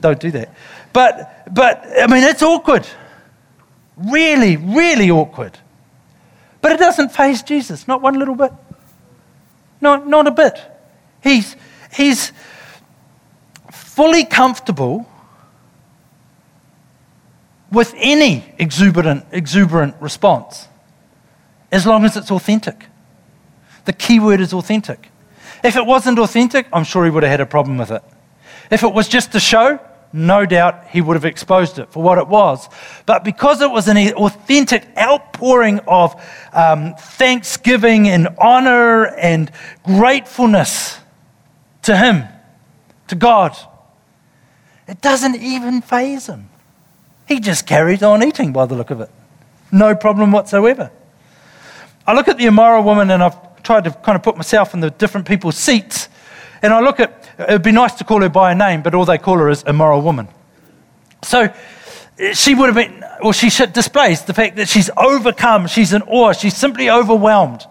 don't 0.00 0.18
do 0.18 0.30
that. 0.30 0.54
But, 0.92 1.54
but 1.54 1.84
I 1.98 2.06
mean, 2.06 2.24
it's 2.24 2.42
awkward. 2.42 2.86
Really, 3.98 4.56
really 4.56 5.10
awkward. 5.10 5.58
But 6.60 6.72
it 6.72 6.78
doesn't 6.78 7.10
faze 7.10 7.42
Jesus, 7.42 7.88
not 7.88 8.00
one 8.02 8.18
little 8.18 8.34
bit. 8.34 8.52
Not, 9.80 10.06
not 10.06 10.26
a 10.26 10.30
bit. 10.30 10.60
He's, 11.22 11.56
he's 11.92 12.32
fully 13.70 14.24
comfortable 14.24 15.08
with 17.70 17.94
any 17.96 18.54
exuberant, 18.58 19.24
exuberant 19.30 19.94
response 20.00 20.68
as 21.70 21.86
long 21.86 22.04
as 22.04 22.16
it's 22.16 22.30
authentic. 22.30 22.86
The 23.84 23.92
key 23.92 24.20
word 24.20 24.40
is 24.40 24.52
authentic. 24.52 25.10
If 25.62 25.76
it 25.76 25.84
wasn't 25.84 26.18
authentic, 26.18 26.66
I'm 26.72 26.84
sure 26.84 27.04
he 27.04 27.10
would 27.10 27.22
have 27.22 27.30
had 27.30 27.40
a 27.40 27.46
problem 27.46 27.78
with 27.78 27.90
it. 27.90 28.02
If 28.70 28.82
it 28.82 28.92
was 28.92 29.08
just 29.08 29.34
a 29.34 29.40
show, 29.40 29.80
no 30.12 30.46
doubt 30.46 30.88
he 30.88 31.00
would 31.00 31.14
have 31.14 31.24
exposed 31.24 31.78
it 31.78 31.90
for 31.92 32.02
what 32.02 32.18
it 32.18 32.28
was. 32.28 32.68
But 33.06 33.24
because 33.24 33.60
it 33.60 33.70
was 33.70 33.88
an 33.88 33.96
authentic 34.14 34.86
outpouring 34.96 35.80
of 35.86 36.14
um, 36.52 36.94
thanksgiving 36.94 38.08
and 38.08 38.28
honor 38.38 39.06
and 39.06 39.50
gratefulness 39.84 40.98
to 41.82 41.96
him, 41.96 42.24
to 43.08 43.14
God, 43.14 43.56
it 44.86 45.00
doesn't 45.00 45.36
even 45.36 45.82
faze 45.82 46.26
him. 46.26 46.48
He 47.26 47.40
just 47.40 47.66
carries 47.66 48.02
on 48.02 48.22
eating 48.22 48.52
by 48.52 48.64
the 48.64 48.74
look 48.74 48.90
of 48.90 49.00
it. 49.02 49.10
No 49.70 49.94
problem 49.94 50.32
whatsoever. 50.32 50.90
I 52.06 52.14
look 52.14 52.28
at 52.28 52.38
the 52.38 52.46
immoral 52.46 52.82
woman 52.82 53.10
and 53.10 53.22
I've 53.22 53.62
tried 53.62 53.84
to 53.84 53.90
kind 53.90 54.16
of 54.16 54.22
put 54.22 54.36
myself 54.36 54.72
in 54.72 54.80
the 54.80 54.90
different 54.90 55.28
people's 55.28 55.56
seats. 55.58 56.08
And 56.62 56.72
I 56.72 56.80
look 56.80 57.00
at, 57.00 57.28
it'd 57.38 57.62
be 57.62 57.72
nice 57.72 57.94
to 57.94 58.04
call 58.04 58.22
her 58.22 58.28
by 58.28 58.52
a 58.52 58.54
name, 58.54 58.82
but 58.82 58.94
all 58.94 59.04
they 59.04 59.18
call 59.18 59.38
her 59.38 59.48
is 59.48 59.62
immoral 59.62 60.02
woman. 60.02 60.28
So 61.22 61.52
she 62.32 62.54
would 62.54 62.66
have 62.66 62.74
been, 62.74 63.04
well, 63.22 63.32
she 63.32 63.48
displays 63.66 64.24
the 64.24 64.34
fact 64.34 64.56
that 64.56 64.68
she's 64.68 64.90
overcome, 64.96 65.66
she's 65.66 65.92
in 65.92 66.02
awe, 66.02 66.32
she's 66.32 66.56
simply 66.56 66.90
overwhelmed 66.90 67.64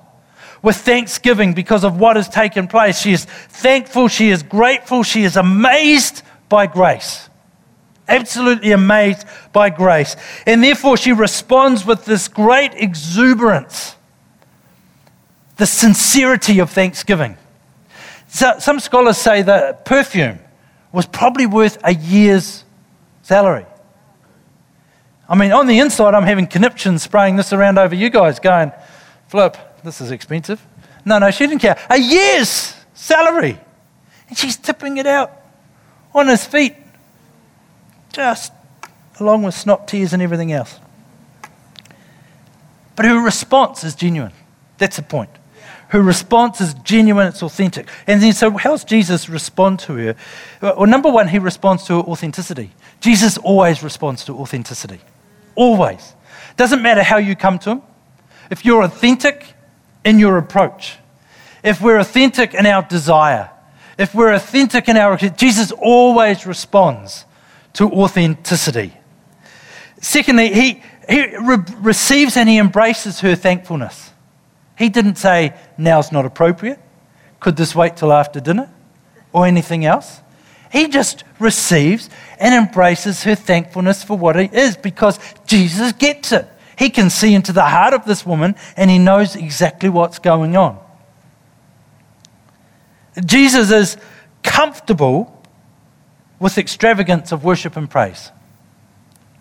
with 0.61 0.77
thanksgiving 0.77 1.53
because 1.53 1.83
of 1.83 1.99
what 1.99 2.15
has 2.15 2.29
taken 2.29 2.67
place. 2.67 2.99
She 2.99 3.13
is 3.13 3.25
thankful, 3.25 4.07
she 4.07 4.29
is 4.29 4.43
grateful, 4.43 5.03
she 5.03 5.23
is 5.23 5.37
amazed 5.37 6.23
by 6.49 6.67
grace. 6.67 7.29
Absolutely 8.07 8.71
amazed 8.71 9.25
by 9.51 9.69
grace. 9.69 10.15
And 10.45 10.63
therefore, 10.63 10.95
she 10.95 11.11
responds 11.11 11.85
with 11.85 12.05
this 12.05 12.27
great 12.27 12.73
exuberance 12.73 13.95
the 15.57 15.65
sincerity 15.65 16.59
of 16.59 16.69
thanksgiving. 16.69 17.35
So, 18.27 18.59
some 18.59 18.79
scholars 18.79 19.17
say 19.17 19.41
that 19.41 19.85
perfume 19.85 20.39
was 20.91 21.05
probably 21.05 21.45
worth 21.45 21.77
a 21.83 21.93
year's 21.93 22.63
salary. 23.21 23.65
I 25.29 25.35
mean, 25.35 25.51
on 25.51 25.67
the 25.67 25.79
inside, 25.79 26.13
I'm 26.13 26.23
having 26.23 26.47
conniptions 26.47 27.03
spraying 27.03 27.35
this 27.35 27.51
around 27.51 27.77
over 27.77 27.95
you 27.95 28.09
guys, 28.09 28.39
going, 28.39 28.71
Flip, 29.27 29.57
this 29.83 29.99
is 29.99 30.11
expensive. 30.11 30.65
No, 31.05 31.19
no, 31.19 31.31
she 31.31 31.47
didn't 31.47 31.61
care. 31.61 31.77
A 31.89 31.97
year's 31.97 32.75
salary. 32.93 33.59
And 34.29 34.37
she's 34.37 34.57
tipping 34.57 34.97
it 34.97 35.07
out 35.07 35.31
on 36.13 36.27
his 36.27 36.45
feet, 36.45 36.75
just 38.13 38.51
along 39.19 39.43
with 39.43 39.53
snot, 39.53 39.87
tears, 39.87 40.13
and 40.13 40.21
everything 40.21 40.51
else. 40.51 40.79
But 42.95 43.05
her 43.05 43.21
response 43.21 43.83
is 43.83 43.95
genuine. 43.95 44.33
That's 44.77 44.97
the 44.97 45.03
point 45.03 45.29
her 45.89 46.01
response 46.01 46.59
is 46.61 46.73
genuine, 46.75 47.27
it's 47.27 47.43
authentic. 47.43 47.89
And 48.07 48.21
then, 48.21 48.33
so 48.33 48.51
how 48.51 48.71
does 48.71 48.83
Jesus 48.83 49.29
respond 49.29 49.79
to 49.81 49.95
her? 49.95 50.15
Well, 50.61 50.85
number 50.85 51.09
one, 51.09 51.27
he 51.27 51.39
responds 51.39 51.85
to 51.85 51.95
her 51.95 52.01
authenticity. 52.01 52.71
Jesus 52.99 53.37
always 53.37 53.83
responds 53.83 54.25
to 54.25 54.37
authenticity. 54.37 54.99
Always. 55.55 56.13
Doesn't 56.57 56.81
matter 56.81 57.03
how 57.03 57.17
you 57.17 57.35
come 57.35 57.59
to 57.59 57.71
him. 57.71 57.81
If 58.51 58.65
you're 58.65 58.83
authentic 58.83 59.53
in 60.03 60.19
your 60.19 60.37
approach, 60.37 60.97
if 61.63 61.81
we're 61.81 61.99
authentic 61.99 62.53
in 62.53 62.65
our 62.65 62.83
desire, 62.83 63.49
if 63.97 64.13
we're 64.13 64.33
authentic 64.33 64.87
in 64.87 64.97
our. 64.97 65.17
Jesus 65.17 65.71
always 65.71 66.45
responds 66.45 67.25
to 67.73 67.89
authenticity. 67.91 68.93
Secondly, 69.99 70.53
he, 70.53 70.83
he 71.09 71.35
re- 71.37 71.57
receives 71.79 72.37
and 72.37 72.47
he 72.47 72.57
embraces 72.57 73.21
her 73.21 73.35
thankfulness. 73.35 74.11
He 74.77 74.89
didn't 74.89 75.17
say, 75.17 75.53
now's 75.77 76.11
not 76.11 76.25
appropriate. 76.25 76.79
Could 77.39 77.55
this 77.55 77.75
wait 77.75 77.97
till 77.97 78.13
after 78.13 78.39
dinner? 78.39 78.69
Or 79.33 79.45
anything 79.45 79.85
else? 79.85 80.21
He 80.71 80.87
just 80.87 81.23
receives 81.39 82.09
and 82.39 82.53
embraces 82.53 83.23
her 83.23 83.35
thankfulness 83.35 84.03
for 84.03 84.17
what 84.17 84.35
it 84.37 84.53
is 84.53 84.77
because 84.77 85.19
Jesus 85.45 85.91
gets 85.93 86.31
it. 86.31 86.47
He 86.77 86.89
can 86.89 87.09
see 87.09 87.33
into 87.33 87.53
the 87.53 87.63
heart 87.63 87.93
of 87.93 88.05
this 88.05 88.25
woman 88.25 88.55
and 88.75 88.89
he 88.89 88.99
knows 88.99 89.35
exactly 89.35 89.89
what's 89.89 90.19
going 90.19 90.55
on. 90.55 90.79
Jesus 93.25 93.71
is 93.71 93.97
comfortable 94.43 95.43
with 96.39 96.57
extravagance 96.57 97.31
of 97.31 97.43
worship 97.43 97.75
and 97.75 97.89
praise. 97.89 98.31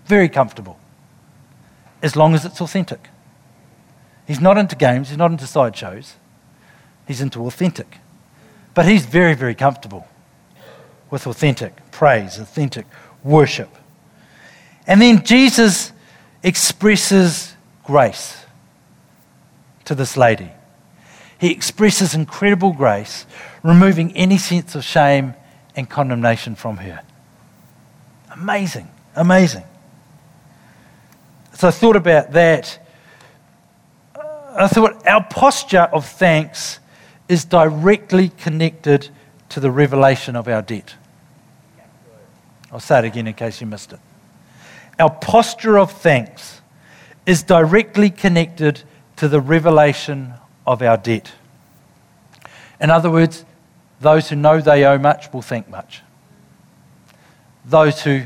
Very 0.06 0.28
comfortable, 0.28 0.78
as 2.02 2.16
long 2.16 2.34
as 2.34 2.44
it's 2.44 2.60
authentic. 2.60 3.08
He's 4.26 4.40
not 4.40 4.58
into 4.58 4.76
games, 4.76 5.08
he's 5.08 5.18
not 5.18 5.30
into 5.30 5.46
sideshows, 5.46 6.16
he's 7.06 7.20
into 7.20 7.46
authentic. 7.46 7.98
But 8.74 8.86
he's 8.86 9.06
very, 9.06 9.34
very 9.34 9.54
comfortable 9.54 10.06
with 11.10 11.26
authentic 11.26 11.90
praise, 11.92 12.38
authentic 12.38 12.86
worship. 13.22 13.70
And 14.86 15.00
then 15.00 15.24
Jesus 15.24 15.92
expresses 16.42 17.54
grace 17.84 18.44
to 19.84 19.94
this 19.94 20.16
lady. 20.16 20.50
He 21.38 21.50
expresses 21.50 22.14
incredible 22.14 22.72
grace, 22.72 23.26
removing 23.62 24.16
any 24.16 24.38
sense 24.38 24.74
of 24.74 24.84
shame 24.84 25.34
and 25.74 25.88
condemnation 25.88 26.54
from 26.54 26.78
her. 26.78 27.02
Amazing, 28.32 28.88
amazing. 29.14 29.64
So 31.54 31.68
I 31.68 31.70
thought 31.70 31.96
about 31.96 32.32
that 32.32 32.78
I 34.58 34.68
thought 34.68 35.06
our 35.06 35.22
posture 35.24 35.88
of 35.92 36.06
thanks 36.06 36.80
is 37.28 37.44
directly 37.44 38.30
connected 38.30 39.08
to 39.50 39.60
the 39.60 39.70
revelation 39.70 40.36
of 40.36 40.48
our 40.48 40.62
debt. 40.62 40.94
I'll 42.72 42.80
say 42.80 43.00
it 43.00 43.04
again 43.04 43.26
in 43.26 43.34
case 43.34 43.60
you 43.60 43.66
missed 43.66 43.92
it. 43.92 44.00
Our 44.98 45.10
posture 45.10 45.78
of 45.78 45.92
thanks 45.92 46.60
is 47.26 47.42
directly 47.42 48.10
connected 48.10 48.82
to 49.16 49.28
the 49.28 49.40
revelation 49.40 50.34
of 50.66 50.82
our 50.82 50.96
debt. 50.96 51.32
In 52.80 52.90
other 52.90 53.10
words, 53.10 53.44
those 54.00 54.28
who 54.28 54.36
know 54.36 54.60
they 54.60 54.84
owe 54.84 54.98
much 54.98 55.32
will 55.32 55.42
think 55.42 55.68
much. 55.68 56.02
Those 57.64 58.02
who 58.02 58.22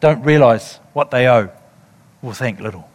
don't 0.00 0.22
realize 0.22 0.78
what 0.92 1.10
they 1.10 1.26
owe 1.28 1.50
will 2.22 2.34
think 2.34 2.60
little. 2.60 2.88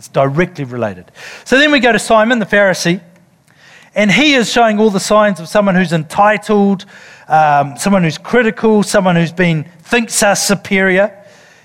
It's 0.00 0.08
directly 0.08 0.64
related. 0.64 1.12
So 1.44 1.58
then 1.58 1.70
we 1.72 1.78
go 1.78 1.92
to 1.92 1.98
Simon 1.98 2.38
the 2.38 2.46
Pharisee, 2.46 3.02
and 3.94 4.10
he 4.10 4.32
is 4.32 4.50
showing 4.50 4.80
all 4.80 4.88
the 4.88 4.98
signs 4.98 5.40
of 5.40 5.46
someone 5.46 5.74
who's 5.74 5.92
entitled, 5.92 6.86
um, 7.28 7.76
someone 7.76 8.02
who's 8.02 8.16
critical, 8.16 8.82
someone 8.82 9.14
who's 9.14 9.30
been 9.30 9.64
thinks 9.80 10.22
us 10.22 10.48
superior. 10.48 11.22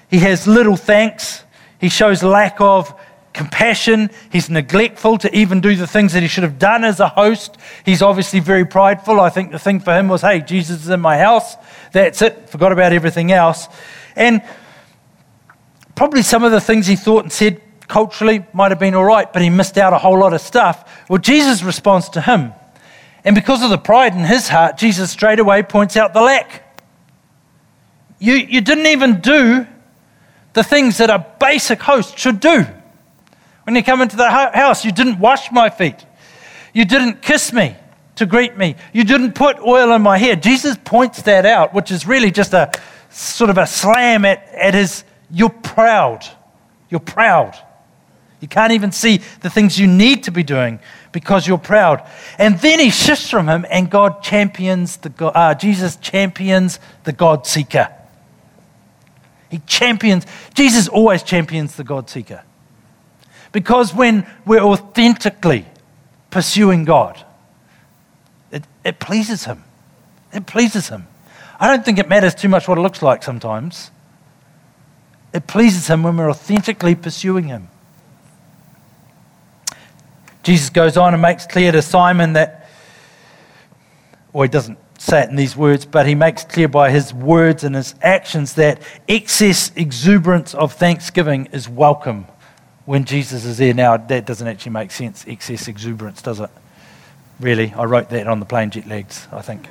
He 0.09 0.19
has 0.19 0.47
little 0.47 0.75
thanks. 0.75 1.45
He 1.79 1.87
shows 1.87 2.23
lack 2.23 2.59
of 2.59 2.93
compassion. 3.31 4.09
He's 4.33 4.49
neglectful 4.49 5.17
to 5.19 5.33
even 5.33 5.61
do 5.61 5.77
the 5.77 5.87
things 5.87 6.11
that 6.11 6.21
he 6.21 6.27
should 6.27 6.43
have 6.43 6.59
done 6.59 6.83
as 6.83 6.99
a 6.99 7.07
host. 7.07 7.55
He's 7.85 8.01
obviously 8.01 8.41
very 8.41 8.65
prideful. 8.65 9.21
I 9.21 9.29
think 9.29 9.53
the 9.53 9.59
thing 9.59 9.79
for 9.79 9.97
him 9.97 10.09
was, 10.09 10.23
hey, 10.23 10.41
Jesus 10.41 10.83
is 10.83 10.89
in 10.89 10.99
my 10.99 11.17
house. 11.19 11.55
That's 11.93 12.21
it. 12.21 12.49
Forgot 12.49 12.73
about 12.73 12.91
everything 12.91 13.31
else. 13.31 13.69
And 14.13 14.41
probably 15.95 16.21
some 16.21 16.43
of 16.43 16.51
the 16.51 16.59
things 16.59 16.85
he 16.85 16.97
thought 16.97 17.23
and 17.23 17.31
said 17.31 17.61
culturally 17.87 18.45
might 18.53 18.71
have 18.71 18.79
been 18.79 18.95
all 18.95 19.03
right, 19.03 19.31
but 19.31 19.41
he 19.41 19.49
missed 19.49 19.77
out 19.77 19.93
a 19.93 19.97
whole 19.97 20.19
lot 20.19 20.33
of 20.33 20.41
stuff. 20.41 21.05
Well, 21.09 21.19
Jesus 21.19 21.63
responds 21.63 22.09
to 22.09 22.21
him. 22.21 22.53
And 23.23 23.35
because 23.35 23.63
of 23.63 23.69
the 23.69 23.77
pride 23.77 24.13
in 24.13 24.23
his 24.23 24.47
heart, 24.47 24.77
Jesus 24.77 25.11
straight 25.11 25.39
away 25.39 25.63
points 25.63 25.97
out 25.97 26.13
the 26.13 26.21
lack. 26.21 26.63
You, 28.19 28.33
you 28.35 28.61
didn't 28.61 28.85
even 28.87 29.19
do 29.19 29.67
the 30.53 30.63
things 30.63 30.97
that 30.99 31.09
a 31.09 31.25
basic 31.39 31.81
host 31.81 32.17
should 32.17 32.39
do. 32.39 32.65
When 33.63 33.75
you 33.75 33.83
come 33.83 34.01
into 34.01 34.15
the 34.15 34.29
house, 34.29 34.85
you 34.85 34.91
didn't 34.91 35.19
wash 35.19 35.51
my 35.51 35.69
feet. 35.69 36.05
You 36.73 36.85
didn't 36.85 37.21
kiss 37.21 37.51
me 37.51 37.75
to 38.15 38.25
greet 38.25 38.57
me. 38.57 38.75
You 38.93 39.03
didn't 39.03 39.33
put 39.33 39.59
oil 39.59 39.91
in 39.93 40.01
my 40.01 40.17
hair. 40.17 40.35
Jesus 40.35 40.77
points 40.83 41.23
that 41.23 41.45
out, 41.45 41.73
which 41.73 41.91
is 41.91 42.07
really 42.07 42.31
just 42.31 42.53
a 42.53 42.71
sort 43.09 43.49
of 43.49 43.57
a 43.57 43.65
slam 43.65 44.23
at, 44.23 44.47
at 44.53 44.73
his, 44.73 45.03
you're 45.31 45.49
proud. 45.49 46.25
You're 46.89 46.99
proud. 46.99 47.57
You 48.41 48.47
can't 48.47 48.73
even 48.73 48.91
see 48.91 49.21
the 49.41 49.49
things 49.49 49.79
you 49.79 49.87
need 49.87 50.23
to 50.25 50.31
be 50.31 50.43
doing 50.43 50.79
because 51.11 51.47
you're 51.47 51.57
proud. 51.57 52.07
And 52.37 52.59
then 52.59 52.79
he 52.79 52.89
shifts 52.89 53.29
from 53.29 53.47
him, 53.47 53.65
and 53.69 53.89
God 53.89 54.21
champions 54.21 54.97
the 54.97 55.25
uh, 55.27 55.53
Jesus 55.53 55.95
champions 55.95 56.79
the 57.05 57.13
God 57.13 57.47
seeker. 57.47 57.89
He 59.49 59.59
champions. 59.59 60.25
Jesus 60.53 60.87
always 60.87 61.23
champions 61.23 61.75
the 61.75 61.83
God 61.83 62.09
seeker. 62.09 62.43
Because 63.51 63.93
when 63.93 64.27
we're 64.45 64.59
authentically 64.59 65.65
pursuing 66.29 66.83
God, 66.83 67.23
it, 68.51 68.65
it 68.83 68.99
pleases 68.99 69.45
Him. 69.45 69.63
It 70.33 70.45
pleases 70.45 70.89
Him. 70.89 71.07
I 71.57 71.69
don't 71.69 71.85
think 71.85 71.97
it 71.97 72.09
matters 72.09 72.35
too 72.35 72.49
much 72.49 72.67
what 72.67 72.77
it 72.77 72.81
looks 72.81 73.01
like 73.01 73.23
sometimes. 73.23 73.91
It 75.33 75.47
pleases 75.47 75.87
Him 75.87 76.03
when 76.03 76.17
we're 76.17 76.29
authentically 76.29 76.95
pursuing 76.95 77.45
Him. 77.45 77.69
Jesus 80.45 80.69
goes 80.69 80.95
on 80.95 81.13
and 81.13 81.23
makes 81.23 81.47
clear 81.47 81.71
to 81.71 81.81
Simon 81.81 82.33
that, 82.33 82.69
or 84.31 84.43
he 84.43 84.47
doesn't 84.47 84.77
say 84.99 85.23
it 85.23 85.29
in 85.29 85.35
these 85.35 85.57
words, 85.57 85.87
but 85.87 86.05
he 86.05 86.13
makes 86.13 86.43
clear 86.43 86.67
by 86.67 86.91
his 86.91 87.11
words 87.11 87.63
and 87.63 87.75
his 87.75 87.95
actions 88.03 88.53
that 88.53 88.79
excess 89.09 89.71
exuberance 89.75 90.53
of 90.53 90.71
thanksgiving 90.71 91.47
is 91.47 91.67
welcome 91.67 92.27
when 92.85 93.05
Jesus 93.05 93.43
is 93.43 93.57
there. 93.57 93.73
Now, 93.73 93.97
that 93.97 94.27
doesn't 94.27 94.47
actually 94.47 94.73
make 94.73 94.91
sense, 94.91 95.25
excess 95.27 95.67
exuberance, 95.67 96.21
does 96.21 96.39
it? 96.39 96.51
Really, 97.39 97.73
I 97.75 97.85
wrote 97.85 98.09
that 98.11 98.27
on 98.27 98.39
the 98.39 98.45
plane 98.45 98.69
jet 98.69 98.85
legs, 98.85 99.27
I 99.31 99.41
think. 99.41 99.67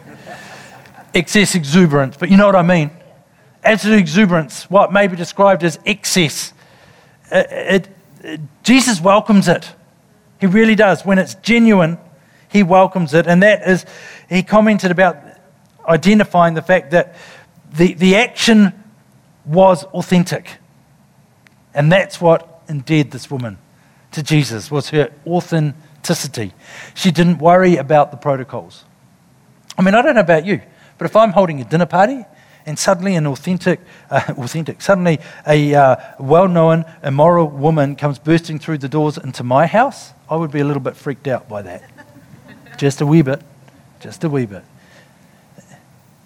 excess 1.15 1.55
exuberance, 1.55 2.17
but 2.17 2.31
you 2.31 2.37
know 2.37 2.47
what 2.47 2.57
I 2.57 2.63
mean? 2.63 2.91
Absolute 3.63 4.01
exuberance, 4.01 4.69
what 4.69 4.93
may 4.93 5.07
be 5.07 5.15
described 5.15 5.63
as 5.63 5.79
excess. 5.87 6.53
It, 7.31 7.47
it, 7.53 7.89
it, 8.25 8.41
Jesus 8.65 9.01
welcomes 9.01 9.47
it. 9.47 9.73
He 10.45 10.49
really 10.49 10.75
does. 10.75 11.07
When 11.07 11.19
it's 11.19 11.37
genuine, 11.37 11.97
he 12.53 12.63
welcomes 12.63 13.15
it. 13.15 13.27
And 13.27 13.43
that 13.43 13.67
is, 13.67 13.87
he 14.29 14.43
commented 14.43 14.91
about 14.91 15.17
identifying 15.89 16.53
the 16.53 16.61
fact 16.61 16.91
that 16.91 17.17
the, 17.73 17.95
the 17.95 18.17
action 18.17 18.75
was 19.47 19.85
authentic. 19.85 20.59
And 21.73 21.91
that's 21.91 22.21
what 22.21 22.61
endeared 22.69 23.11
this 23.11 23.31
woman 23.31 23.57
to 24.13 24.23
Jesus 24.23 24.71
was 24.71 24.91
her 24.91 25.11
authenticity. 25.27 26.53
She 26.93 27.11
didn't 27.11 27.39
worry 27.39 27.77
about 27.77 28.11
the 28.11 28.19
protocols. 28.19 28.85
I 29.79 29.83
mean, 29.83 29.95
I 29.95 30.03
don't 30.03 30.15
know 30.15 30.21
about 30.21 30.45
you, 30.45 30.61
but 30.99 31.07
if 31.07 31.17
I'm 31.17 31.33
holding 31.33 31.63
a 31.63 31.65
dinner 31.65 31.87
party 31.87 32.27
and 32.67 32.79
suddenly 32.79 33.15
an 33.15 33.27
authentic, 33.27 33.81
uh, 34.11 34.23
authentic, 34.39 34.81
suddenly 34.81 35.19
a 35.47 35.75
uh, 35.75 35.97
well-known 36.19 36.85
immoral 37.03 37.49
woman 37.49 37.97
comes 37.97 38.19
bursting 38.19 38.59
through 38.59 38.79
the 38.79 38.89
doors 38.89 39.19
into 39.19 39.45
my 39.45 39.67
house, 39.67 40.13
I 40.29 40.37
would 40.37 40.51
be 40.51 40.61
a 40.61 40.65
little 40.65 40.83
bit 40.83 40.97
freaked 40.97 41.29
out 41.29 41.49
by 41.49 41.63
that. 41.63 41.83
just 42.79 43.01
a 43.01 43.07
wee 43.07 43.23
bit, 43.23 43.43
just 44.01 44.25
a 44.25 44.29
wee 44.29 44.47
bit. 44.47 44.65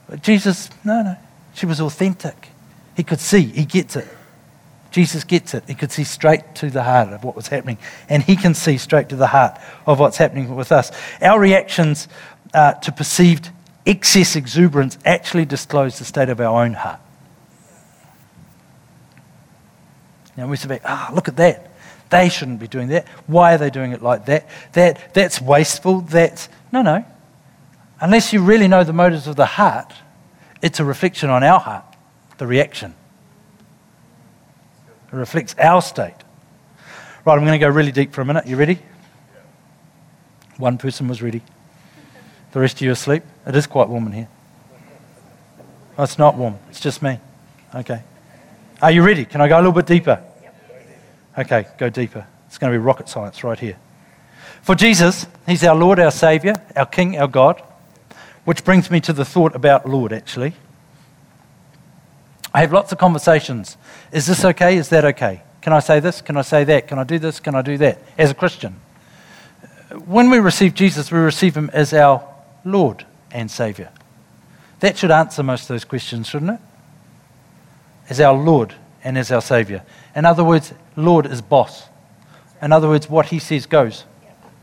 But 0.09 0.22
Jesus, 0.22 0.70
no, 0.85 1.03
no, 1.03 1.16
she 1.55 1.66
was 1.66 1.81
authentic. 1.81 2.48
He 2.96 3.03
could 3.03 3.20
see, 3.20 3.42
he 3.42 3.64
gets 3.64 3.96
it. 3.96 4.09
Jesus 4.90 5.22
gets 5.22 5.53
it. 5.53 5.64
He 5.66 5.74
could 5.74 5.92
see 5.92 6.05
straight 6.05 6.55
to 6.57 6.70
the 6.70 6.83
heart 6.83 7.11
of 7.11 7.22
what 7.22 7.37
was 7.37 7.48
happening, 7.48 7.79
and 8.09 8.22
he 8.22 8.37
can 8.37 8.55
see 8.55 8.79
straight 8.79 9.11
to 9.11 9.16
the 9.16 9.27
heart 9.27 9.61
of 9.87 10.01
what's 10.01 10.16
happening 10.16 10.57
with 10.57 10.72
us. 10.72 10.90
Our 11.20 11.38
reactions 11.38 12.09
uh, 12.55 12.72
to 12.74 12.92
perceived 12.92 13.51
excess 13.88 14.37
exuberance 14.37 14.98
actually 15.05 15.46
disclose 15.46 15.98
the 15.98 16.05
state 16.05 16.29
of 16.29 16.40
our 16.40 16.62
own 16.62 16.74
heart. 16.74 17.01
Now 20.37 20.46
we 20.46 20.57
say, 20.57 20.79
ah, 20.85 21.11
look 21.12 21.27
at 21.27 21.37
that. 21.37 21.72
They 22.11 22.29
shouldn't 22.29 22.61
be 22.61 22.68
doing 22.68 22.88
that. 22.88 23.09
Why 23.27 23.55
are 23.55 23.59
they 23.59 23.70
doing 23.70 23.92
it 23.92 24.03
like 24.03 24.27
that? 24.27 24.48
That 24.74 25.12
that's 25.14 25.40
wasteful. 25.40 26.03
That's 26.03 26.48
no, 26.70 26.83
no. 26.83 27.05
Unless 28.01 28.33
you 28.33 28.42
really 28.42 28.68
know 28.68 28.85
the 28.85 28.92
motives 28.92 29.27
of 29.27 29.37
the 29.37 29.46
heart, 29.46 29.92
it's 30.62 30.79
a 30.81 30.85
reflection 30.85 31.31
on 31.31 31.42
our 31.42 31.59
heart, 31.59 31.85
the 32.37 32.46
reaction. 32.46 32.94
It 35.12 35.16
reflects 35.16 35.55
our 35.59 35.83
state. 35.83 36.14
Right, 37.24 37.35
I'm 37.35 37.44
going 37.44 37.59
to 37.59 37.59
go 37.59 37.68
really 37.68 37.92
deep 37.92 38.12
for 38.12 38.20
a 38.20 38.24
minute. 38.24 38.46
You 38.46 38.57
ready? 38.57 38.79
One 40.59 40.79
person 40.79 41.09
was 41.09 41.20
ready. 41.20 41.42
The 42.53 42.61
rest 42.61 42.77
of 42.77 42.83
you 42.83 42.92
asleep? 42.92 43.22
It 43.49 43.57
is 43.57 43.67
quite 43.67 43.89
warm 43.89 44.07
in 44.07 44.13
here. 44.13 44.29
Oh, 45.97 46.03
it's 46.03 46.19
not 46.19 46.37
warm. 46.37 46.59
It's 46.69 46.81
just 46.81 47.03
me. 47.03 47.19
Okay. 47.75 48.03
Are 48.83 48.91
you 48.91 49.03
ready? 49.03 49.25
Can 49.25 49.41
I 49.41 49.49
go 49.49 49.57
a 49.57 49.61
little 49.61 49.73
bit 49.73 49.87
deeper? 49.87 50.23
Okay, 51.37 51.67
go 51.79 51.89
deeper. 51.89 52.27
It's 52.47 52.59
going 52.59 52.73
to 52.73 52.79
be 52.79 52.83
rocket 52.83 53.09
science 53.09 53.43
right 53.43 53.59
here. 53.59 53.79
For 54.63 54.75
Jesus, 54.75 55.27
He's 55.47 55.65
our 55.65 55.75
Lord, 55.75 55.99
our 55.99 56.11
Savior, 56.11 56.55
our 56.77 56.85
King, 56.85 57.19
our 57.19 57.27
God. 57.27 57.63
Which 58.45 58.65
brings 58.65 58.91
me 58.91 59.01
to 59.01 59.13
the 59.15 59.25
thought 59.25 59.57
about 59.57 59.89
Lord, 59.89 60.13
actually. 60.13 60.53
I 62.53 62.61
have 62.61 62.73
lots 62.73 62.93
of 62.93 62.99
conversations. 62.99 63.77
Is 64.13 64.27
this 64.27 64.45
okay? 64.45 64.77
Is 64.77 64.91
that 64.91 65.05
okay? 65.05 65.43
Can 65.63 65.73
I 65.73 65.81
say 65.81 66.01
this? 66.01 66.21
Can 66.21 66.37
I 66.37 66.43
say 66.43 66.65
that? 66.65 66.87
Can 66.87 66.99
I 66.99 67.05
do 67.05 67.19
this? 67.19 67.41
Can 67.41 67.55
I 67.55 67.63
do 67.63 67.79
that? 67.79 68.03
As 68.19 68.31
a 68.31 68.35
Christian. 68.35 68.77
When 70.05 70.29
we 70.29 70.39
receive 70.39 70.75
Jesus, 70.75 71.11
we 71.11 71.19
receive 71.19 71.57
him 71.57 71.71
as 71.73 71.95
our 71.95 72.23
Lord 72.65 73.07
and 73.31 73.51
Savior. 73.51 73.91
That 74.81 74.97
should 74.97 75.11
answer 75.11 75.43
most 75.43 75.62
of 75.62 75.69
those 75.69 75.85
questions, 75.85 76.29
shouldn't 76.29 76.53
it? 76.53 76.61
As 78.09 78.21
our 78.21 78.35
Lord 78.35 78.75
and 79.05 79.19
as 79.19 79.31
our 79.33 79.43
Savior. 79.43 79.83
In 80.14 80.25
other 80.25 80.45
words, 80.45 80.73
Lord 80.97 81.27
is 81.27 81.43
boss. 81.43 81.88
In 82.62 82.73
other 82.73 82.88
words, 82.88 83.09
what 83.09 83.27
he 83.27 83.38
says 83.38 83.67
goes. 83.67 84.05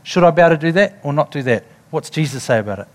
Should 0.02 0.24
I 0.24 0.30
be 0.30 0.42
able 0.42 0.56
to 0.56 0.60
do 0.60 0.72
that 0.72 1.00
or 1.02 1.12
not 1.12 1.30
do 1.30 1.42
that? 1.42 1.64
What's 1.90 2.10
Jesus 2.10 2.44
say 2.44 2.58
about 2.58 2.80
it? 2.80 2.88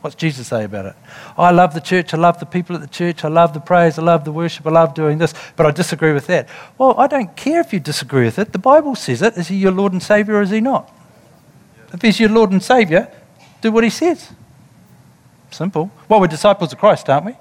What's 0.00 0.14
Jesus 0.14 0.46
say 0.46 0.64
about 0.64 0.86
it? 0.86 0.94
Oh, 1.36 1.42
I 1.42 1.50
love 1.50 1.74
the 1.74 1.80
church. 1.80 2.14
I 2.14 2.18
love 2.18 2.38
the 2.38 2.46
people 2.46 2.76
at 2.76 2.82
the 2.82 2.88
church. 2.88 3.24
I 3.24 3.28
love 3.28 3.52
the 3.52 3.60
praise. 3.60 3.98
I 3.98 4.02
love 4.02 4.24
the 4.24 4.30
worship. 4.30 4.66
I 4.66 4.70
love 4.70 4.94
doing 4.94 5.18
this, 5.18 5.34
but 5.56 5.66
I 5.66 5.72
disagree 5.72 6.12
with 6.12 6.28
that. 6.28 6.48
Well, 6.78 6.94
I 6.98 7.08
don't 7.08 7.34
care 7.34 7.60
if 7.60 7.72
you 7.72 7.80
disagree 7.80 8.24
with 8.24 8.38
it. 8.38 8.52
The 8.52 8.58
Bible 8.60 8.94
says 8.94 9.22
it. 9.22 9.36
Is 9.36 9.48
he 9.48 9.56
your 9.56 9.72
Lord 9.72 9.92
and 9.92 10.02
Savior 10.02 10.36
or 10.36 10.42
is 10.42 10.50
he 10.50 10.60
not? 10.60 10.92
If 11.92 12.02
he's 12.02 12.20
your 12.20 12.28
Lord 12.28 12.52
and 12.52 12.62
Savior, 12.62 13.10
do 13.60 13.72
what 13.72 13.82
he 13.82 13.90
says. 13.90 14.30
Simple. 15.50 15.90
Well, 16.08 16.20
we're 16.20 16.26
disciples 16.26 16.72
of 16.72 16.78
Christ, 16.78 17.08
aren't 17.08 17.26
we? 17.26 17.36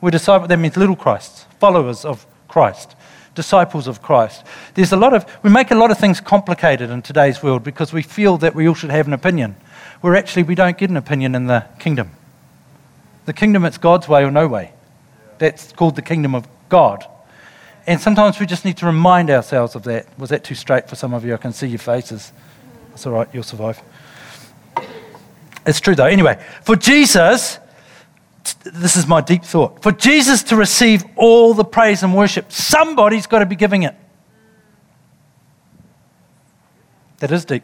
We're 0.00 0.10
disciples, 0.10 0.48
that 0.48 0.58
means 0.58 0.76
little 0.76 0.96
Christs, 0.96 1.46
followers 1.60 2.04
of 2.04 2.26
Christ, 2.48 2.96
disciples 3.34 3.86
of 3.86 4.02
Christ. 4.02 4.44
There's 4.74 4.92
a 4.92 4.96
lot 4.96 5.14
of, 5.14 5.24
we 5.42 5.50
make 5.50 5.70
a 5.70 5.74
lot 5.74 5.90
of 5.90 5.98
things 5.98 6.20
complicated 6.20 6.90
in 6.90 7.02
today's 7.02 7.42
world 7.42 7.62
because 7.62 7.92
we 7.92 8.02
feel 8.02 8.36
that 8.38 8.54
we 8.54 8.68
all 8.68 8.74
should 8.74 8.90
have 8.90 9.06
an 9.06 9.12
opinion 9.12 9.56
where 10.00 10.16
actually 10.16 10.42
we 10.42 10.54
don't 10.54 10.76
get 10.76 10.90
an 10.90 10.96
opinion 10.96 11.34
in 11.34 11.46
the 11.46 11.64
kingdom. 11.78 12.10
The 13.24 13.32
kingdom, 13.32 13.64
it's 13.64 13.78
God's 13.78 14.08
way 14.08 14.24
or 14.24 14.30
no 14.30 14.48
way. 14.48 14.72
That's 15.38 15.72
called 15.72 15.96
the 15.96 16.02
kingdom 16.02 16.34
of 16.34 16.46
God. 16.68 17.06
And 17.86 18.00
sometimes 18.00 18.38
we 18.38 18.46
just 18.46 18.64
need 18.64 18.76
to 18.78 18.86
remind 18.86 19.30
ourselves 19.30 19.74
of 19.74 19.84
that. 19.84 20.06
Was 20.18 20.30
that 20.30 20.44
too 20.44 20.54
straight 20.54 20.88
for 20.88 20.96
some 20.96 21.14
of 21.14 21.24
you? 21.24 21.34
I 21.34 21.36
can 21.36 21.52
see 21.52 21.68
your 21.68 21.78
faces. 21.78 22.32
It's 22.92 23.06
all 23.06 23.12
right, 23.12 23.28
you'll 23.32 23.42
survive. 23.42 23.80
It's 25.66 25.80
true 25.80 25.94
though. 25.94 26.06
Anyway, 26.06 26.42
for 26.62 26.76
Jesus, 26.76 27.58
this 28.64 28.96
is 28.96 29.06
my 29.06 29.20
deep 29.20 29.44
thought. 29.44 29.82
For 29.82 29.92
Jesus 29.92 30.42
to 30.44 30.56
receive 30.56 31.04
all 31.16 31.54
the 31.54 31.64
praise 31.64 32.02
and 32.02 32.14
worship, 32.14 32.50
somebody's 32.50 33.26
got 33.26 33.40
to 33.40 33.46
be 33.46 33.56
giving 33.56 33.84
it. 33.84 33.94
That 37.18 37.30
is 37.30 37.44
deep. 37.44 37.62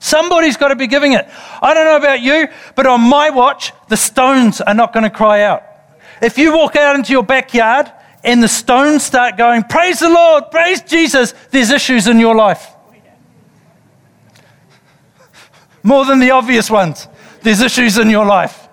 Somebody's 0.00 0.56
got 0.56 0.68
to 0.68 0.76
be 0.76 0.88
giving 0.88 1.12
it. 1.12 1.28
I 1.62 1.74
don't 1.74 1.84
know 1.84 1.96
about 1.96 2.20
you, 2.20 2.48
but 2.74 2.86
on 2.86 3.00
my 3.00 3.30
watch, 3.30 3.72
the 3.88 3.96
stones 3.96 4.60
are 4.60 4.74
not 4.74 4.92
going 4.92 5.04
to 5.04 5.10
cry 5.10 5.42
out. 5.42 5.62
If 6.20 6.38
you 6.38 6.56
walk 6.56 6.74
out 6.74 6.96
into 6.96 7.12
your 7.12 7.22
backyard 7.22 7.92
and 8.24 8.42
the 8.42 8.48
stones 8.48 9.04
start 9.04 9.36
going, 9.36 9.62
Praise 9.62 10.00
the 10.00 10.08
Lord, 10.08 10.50
praise 10.50 10.82
Jesus, 10.82 11.34
there's 11.50 11.70
issues 11.70 12.08
in 12.08 12.18
your 12.18 12.34
life. 12.34 12.74
More 15.84 16.04
than 16.04 16.18
the 16.18 16.30
obvious 16.30 16.68
ones, 16.68 17.06
there's 17.42 17.60
issues 17.60 17.98
in 17.98 18.10
your 18.10 18.26
life. 18.26 18.68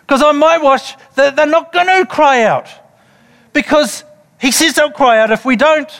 Because 0.00 0.22
on 0.22 0.38
my 0.38 0.58
watch, 0.58 0.94
they're 1.14 1.46
not 1.46 1.72
going 1.72 1.86
to 1.86 2.06
cry 2.06 2.42
out. 2.42 2.68
Because 3.52 4.04
he 4.40 4.50
says 4.50 4.74
they'll 4.74 4.90
cry 4.90 5.18
out 5.18 5.30
if 5.30 5.44
we 5.44 5.56
don't. 5.56 5.90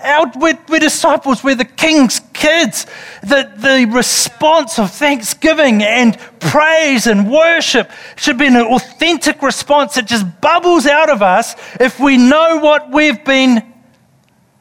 Out, 0.00 0.34
we're, 0.34 0.58
we're 0.68 0.80
disciples, 0.80 1.44
we're 1.44 1.54
the 1.54 1.64
king's 1.64 2.20
kids. 2.32 2.86
The, 3.22 3.52
the 3.56 3.88
response 3.94 4.80
of 4.80 4.90
thanksgiving 4.90 5.82
and 5.82 6.18
praise 6.40 7.06
and 7.06 7.30
worship 7.30 7.90
should 8.16 8.38
be 8.38 8.46
an 8.46 8.56
authentic 8.56 9.42
response 9.42 9.94
that 9.94 10.06
just 10.06 10.26
bubbles 10.40 10.86
out 10.86 11.08
of 11.08 11.22
us 11.22 11.54
if 11.78 12.00
we 12.00 12.16
know 12.16 12.58
what 12.58 12.90
we've 12.90 13.24
been 13.24 13.62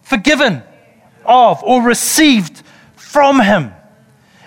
forgiven 0.04 0.62
of 1.26 1.64
or 1.64 1.82
received 1.82 2.62
from 2.96 3.42
Him. 3.42 3.72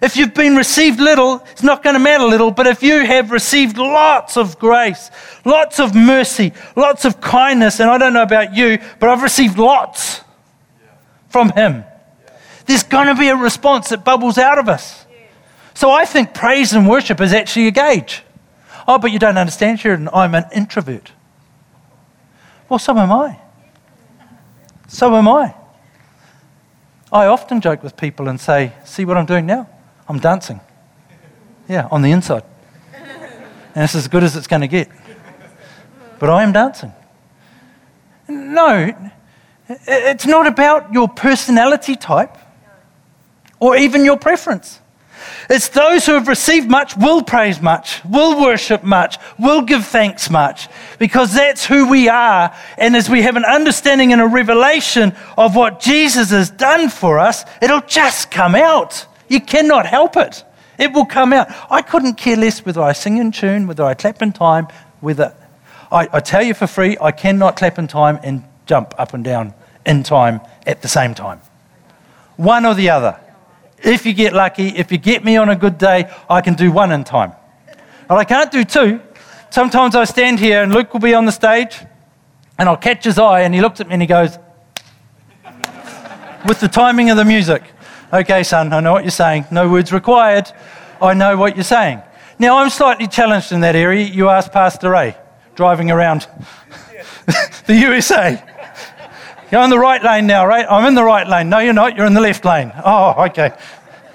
If 0.05 0.19
you've 0.19 0.35
been 0.35 0.55
received 0.55 1.01
little, 1.01 1.43
it's 1.53 1.63
not 1.63 1.83
going 1.83 1.95
to 1.95 1.99
matter 1.99 2.25
little, 2.25 2.51
but 2.51 2.67
if 2.67 2.83
you 2.83 3.07
have 3.07 3.31
received 3.31 3.79
lots 3.79 4.37
of 4.37 4.59
grace, 4.59 5.11
lots 5.47 5.81
of 5.81 5.95
mercy, 5.95 6.53
lots 6.77 7.07
of 7.07 7.23
kindness, 7.23 7.81
and 7.81 7.89
I 7.89 7.97
don't 7.97 8.13
know 8.13 8.23
about 8.23 8.55
you, 8.55 8.79
but 9.01 9.09
I've 9.09 9.23
received 9.23 9.57
lots 9.57 10.21
from 11.31 11.49
Him, 11.53 11.85
there's 12.67 12.83
going 12.83 13.07
to 13.07 13.15
be 13.15 13.29
a 13.29 13.35
response 13.35 13.89
that 13.89 14.05
bubbles 14.05 14.37
out 14.37 14.59
of 14.59 14.69
us. 14.69 15.07
So 15.73 15.91
I 15.91 16.05
think 16.05 16.35
praise 16.35 16.75
and 16.75 16.87
worship 16.87 17.19
is 17.23 17.33
actually 17.33 17.69
a 17.69 17.71
gauge. 17.71 18.25
Oh, 18.87 18.99
but 18.99 19.11
you 19.11 19.19
don't 19.19 19.39
understand, 19.39 19.81
Sheridan. 19.81 20.11
I'm 20.13 20.35
an 20.35 20.45
introvert. 20.55 21.13
Well, 22.69 22.79
so 22.79 22.95
am 22.99 23.11
I. 23.11 23.41
So 24.87 25.17
am 25.17 25.27
I. 25.29 25.55
I 27.11 27.25
often 27.25 27.63
joke 27.63 27.83
with 27.83 27.97
people 27.97 28.29
and 28.29 28.39
say, 28.39 28.75
See 28.85 29.07
what 29.07 29.17
I'm 29.17 29.25
doing 29.25 29.47
now? 29.47 29.71
I'm 30.09 30.19
dancing. 30.19 30.61
Yeah, 31.69 31.89
on 31.91 32.03
the 32.03 32.11
inside. 32.11 32.45
And 33.75 33.83
it's 33.85 33.95
as 33.95 34.07
good 34.09 34.23
as 34.23 34.37
it's 34.37 34.47
going 34.47 34.63
to 34.63 34.69
get. 34.69 34.89
But 36.19 36.31
I 36.31 36.43
am 36.43 36.53
dancing. 36.53 36.93
No, 38.29 38.93
it's 39.69 40.27
not 40.27 40.47
about 40.47 40.93
your 40.93 41.09
personality 41.09 41.97
type 41.97 42.37
or 43.61 43.77
even 43.77 44.05
your 44.05 44.17
preference. 44.17 44.81
It's 45.49 45.69
those 45.69 46.07
who 46.07 46.13
have 46.13 46.29
received 46.29 46.71
much 46.71 46.97
will 46.97 47.23
praise 47.23 47.61
much, 47.61 48.03
will 48.05 48.41
worship 48.41 48.83
much, 48.83 49.19
will 49.39 49.63
give 49.63 49.87
thanks 49.87 50.31
much, 50.31 50.69
because 50.99 51.35
that's 51.35 51.67
who 51.67 51.89
we 51.89 52.09
are. 52.09 52.55
And 52.79 52.97
as 52.97 53.09
we 53.11 53.23
have 53.23 53.37
an 53.37 53.45
understanding 53.45 54.13
and 54.13 54.21
a 54.21 54.27
revelation 54.27 55.15
of 55.37 55.57
what 55.57 55.81
Jesus 55.81 56.31
has 56.31 56.51
done 56.51 56.89
for 56.89 57.19
us, 57.19 57.45
it'll 57.61 57.83
just 57.83 58.31
come 58.31 58.55
out. 58.55 59.07
You 59.29 59.41
cannot 59.41 59.87
help 59.87 60.17
it. 60.17 60.45
It 60.79 60.93
will 60.93 61.07
come 61.07 61.33
out. 61.33 61.49
I 61.71 61.83
couldn't 61.83 62.15
care 62.15 62.37
less 62.37 62.65
whether 62.65 62.83
I 62.83 62.93
sing 62.93 63.19
in 63.19 63.33
tune, 63.33 63.67
whether 63.67 63.85
I 63.85 63.95
clap 63.95 64.23
in 64.23 64.33
time, 64.33 64.69
whether. 65.01 65.35
I, 65.93 66.09
I 66.13 66.21
tell 66.21 66.43
you 66.43 66.55
for 66.55 66.67
free, 66.67 66.97
I 67.01 67.13
cannot 67.13 67.57
clap 67.57 67.79
in 67.79 67.87
time 67.87 68.19
and 68.23 68.45
jump 68.67 68.95
up 68.99 69.15
and 69.15 69.23
down 69.23 69.55
in 69.87 70.03
time 70.03 70.41
at 70.67 70.83
the 70.83 70.89
same 70.89 71.15
time. 71.15 71.41
One 72.37 72.67
or 72.67 72.75
the 72.75 72.91
other. 72.91 73.21
If 73.79 74.07
you 74.07 74.13
get 74.13 74.33
lucky, 74.33 74.69
if 74.69 74.91
you 74.91 74.99
get 74.99 75.25
me 75.25 75.37
on 75.37 75.51
a 75.51 75.57
good 75.57 75.79
day, 75.79 76.11
I 76.29 76.41
can 76.41 76.55
do 76.55 76.73
one 76.73 76.91
in 76.91 77.05
time. 77.05 77.33
But 78.09 78.19
I 78.19 78.25
can't 78.25 78.51
do 78.51 78.65
two. 78.65 79.01
Sometimes 79.51 79.95
I 79.95 80.05
stand 80.05 80.41
here 80.41 80.63
and 80.63 80.75
Luke 80.75 80.93
will 80.93 81.01
be 81.01 81.15
on 81.15 81.27
the 81.27 81.33
stage 81.33 81.79
and 82.59 82.69
I'll 82.69 82.77
catch 82.77 83.05
his 83.05 83.19
eye 83.19 83.43
and 83.43 83.55
he 83.55 83.61
looks 83.61 83.81
at 83.81 83.87
me 83.87 83.93
and 83.93 84.03
he 84.03 84.09
goes, 84.09 84.39
with 86.49 86.61
the 86.61 86.69
timing 86.69 87.11
of 87.11 87.17
the 87.17 87.25
music. 87.25 87.63
Okay, 88.15 88.45
son, 88.45 88.73
I 88.73 88.79
know 88.79 88.93
what 88.93 89.03
you're 89.03 89.11
saying. 89.11 89.47
No 89.51 89.69
words 89.69 89.93
required. 89.93 90.49
I 91.03 91.15
know 91.15 91.37
what 91.37 91.57
you're 91.57 91.65
saying. 91.65 92.01
Now, 92.39 92.59
I'm 92.59 92.71
slightly 92.71 93.09
challenged 93.09 93.51
in 93.51 93.63
that 93.63 93.75
area. 93.75 94.07
You 94.07 94.29
asked 94.29 94.53
Pastor 94.53 94.91
Ray, 94.91 95.17
driving 95.57 95.91
around 95.91 96.29
the 97.67 97.75
USA. 97.75 98.41
You're 99.51 99.63
in 99.63 99.71
the 99.71 99.81
right 99.81 100.01
lane 100.01 100.29
now, 100.29 100.47
right? 100.47 100.65
I'm 100.71 100.87
in 100.87 100.95
the 100.95 101.03
right 101.03 101.27
lane. 101.27 101.49
No, 101.49 101.59
you're 101.59 101.73
not. 101.73 101.97
You're 101.97 102.07
in 102.07 102.15
the 102.15 102.21
left 102.21 102.45
lane. 102.45 102.71
Oh, 102.85 103.25
okay. 103.25 103.51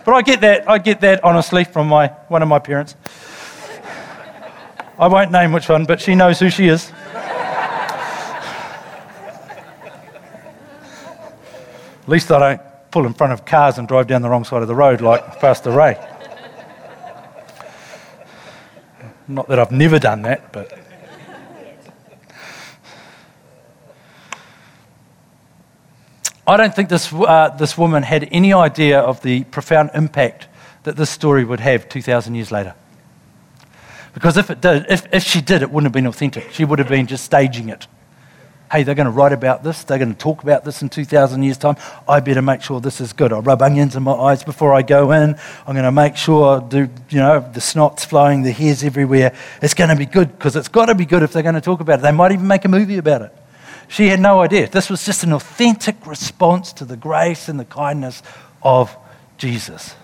But 0.06 0.14
I 0.14 0.22
get 0.22 0.40
that. 0.40 0.70
I 0.70 0.78
get 0.78 1.02
that 1.02 1.22
honestly 1.26 1.66
from 1.66 1.90
my, 1.90 2.08
one 2.30 2.42
of 2.42 2.48
my 2.48 2.60
parents. 2.60 2.96
I 4.98 5.08
won't 5.08 5.30
name 5.30 5.52
which 5.52 5.68
one, 5.68 5.84
but 5.84 6.00
she 6.00 6.16
knows 6.16 6.40
who 6.40 6.50
she 6.50 6.70
is. 6.70 6.90
At 12.02 12.08
least 12.08 12.32
I 12.32 12.40
don't 12.40 12.69
pull 12.92 13.06
in 13.06 13.14
front 13.14 13.34
of 13.34 13.46
cars 13.46 13.78
and 13.78 13.88
drive 13.88 14.08
down 14.08 14.22
the 14.22 14.30
wrong 14.30 14.44
side 14.44 14.62
of 14.62 14.68
the 14.68 14.76
road 14.76 15.02
like 15.02 15.40
Pastor 15.40 15.72
Ray. 15.72 15.98
Not 19.28 19.48
that 19.48 19.60
I've 19.60 19.72
never 19.72 20.00
done 20.00 20.24
that, 20.24 20.52
but. 20.52 20.78
I 26.48 26.58
don't 26.58 26.76
think 26.76 26.90
this, 26.90 27.14
uh, 27.14 27.50
this 27.60 27.78
woman 27.78 28.02
had 28.02 28.28
any 28.32 28.54
idea 28.54 29.00
of 29.00 29.22
the 29.22 29.44
profound 29.46 29.92
impact 29.94 30.48
that 30.82 30.96
this 30.96 31.12
story 31.12 31.44
would 31.44 31.60
have 31.60 31.88
2,000 31.90 32.34
years 32.34 32.52
later. 32.52 32.74
Because 34.16 34.36
if 34.36 34.50
it 34.50 34.60
did, 34.60 34.88
if, 34.90 35.06
if 35.14 35.24
she 35.24 35.42
did, 35.42 35.62
it 35.62 35.70
wouldn't 35.70 35.86
have 35.86 35.94
been 35.94 36.08
authentic. 36.08 36.52
She 36.52 36.66
would 36.66 36.80
have 36.80 36.90
been 36.90 37.06
just 37.06 37.24
staging 37.24 37.70
it 37.70 37.86
hey, 38.72 38.84
they're 38.84 38.96
going 38.96 39.06
to 39.06 39.12
write 39.12 39.34
about 39.34 39.64
this, 39.64 39.84
they're 39.84 39.98
going 39.98 40.14
to 40.14 40.18
talk 40.18 40.44
about 40.44 40.64
this 40.64 40.82
in 40.82 40.90
2,000 40.90 41.42
years' 41.42 41.58
time. 41.58 41.76
I 42.08 42.20
better 42.20 42.42
make 42.42 42.62
sure 42.62 42.80
this 42.80 43.02
is 43.02 43.14
good. 43.14 43.34
I'll 43.34 43.42
rub 43.42 43.62
onions 43.62 43.96
in 43.96 44.04
my 44.04 44.14
eyes 44.14 44.44
before 44.44 44.74
I 44.74 44.84
go 44.84 45.12
in. 45.12 45.36
I'm 45.66 45.74
going 45.74 45.84
to 45.84 45.92
make 45.92 46.16
sure, 46.16 46.62
do, 46.62 46.90
you 47.10 47.18
know, 47.18 47.40
the 47.40 47.62
snot's 47.62 48.06
flowing, 48.06 48.44
the 48.44 48.52
hair's 48.52 48.84
everywhere. 48.84 49.36
It's 49.62 49.74
going 49.74 49.90
to 49.90 49.96
be 49.96 50.06
good 50.06 50.32
because 50.32 50.56
it's 50.56 50.68
got 50.68 50.86
to 50.86 50.96
be 50.96 51.06
good 51.06 51.24
if 51.24 51.34
they're 51.34 51.44
going 51.44 51.56
to 51.56 51.62
talk 51.62 51.80
about 51.80 52.00
it. 52.00 52.02
They 52.04 52.12
might 52.12 52.32
even 52.32 52.48
make 52.48 52.66
a 52.66 52.70
movie 52.70 52.98
about 52.98 53.24
it. 53.24 53.36
She 53.88 54.08
had 54.08 54.20
no 54.20 54.42
idea. 54.42 54.70
This 54.70 54.88
was 54.88 55.04
just 55.04 55.24
an 55.24 55.34
authentic 55.34 56.06
response 56.06 56.72
to 56.74 56.86
the 56.86 56.96
grace 56.96 57.50
and 57.50 57.60
the 57.60 57.66
kindness 57.66 58.22
of 58.62 58.96
Jesus. 59.40 59.96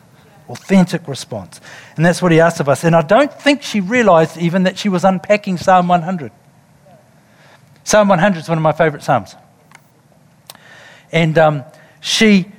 Authentic 0.50 1.08
response. 1.08 1.62
And 1.96 2.04
that's 2.04 2.20
what 2.20 2.32
he 2.32 2.40
asked 2.40 2.60
of 2.60 2.68
us. 2.68 2.84
And 2.84 2.96
I 2.96 3.04
don't 3.04 3.32
think 3.32 3.62
she 3.62 3.80
realized 3.80 4.38
even 4.38 4.64
that 4.64 4.80
she 4.80 4.90
was 4.90 5.04
unpacking 5.04 5.58
Psalm 5.58 5.88
100. 5.88 6.32
Psalm 7.86 8.08
100 8.08 8.40
is 8.40 8.50
one 8.50 8.58
of 8.58 8.64
my 8.64 8.72
favorite 8.72 9.04
Psalms. 9.04 9.36
And 11.12 11.38
um, 11.38 11.64
she, 12.02 12.52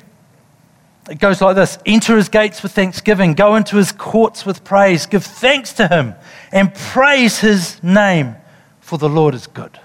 it 1.10 1.18
goes 1.18 1.42
like 1.42 1.56
this 1.56 1.78
Enter 1.84 2.16
his 2.16 2.28
gates 2.28 2.62
with 2.62 2.72
thanksgiving, 2.72 3.34
go 3.34 3.56
into 3.56 3.76
his 3.76 3.92
courts 3.92 4.46
with 4.46 4.64
praise, 4.64 5.04
give 5.04 5.24
thanks 5.24 5.72
to 5.74 5.88
him, 5.88 6.14
and 6.52 6.72
praise 6.72 7.40
his 7.40 7.82
name, 7.82 8.36
for 8.80 8.98
the 8.98 9.08
Lord 9.08 9.34
is 9.34 9.48
good. 9.48 9.78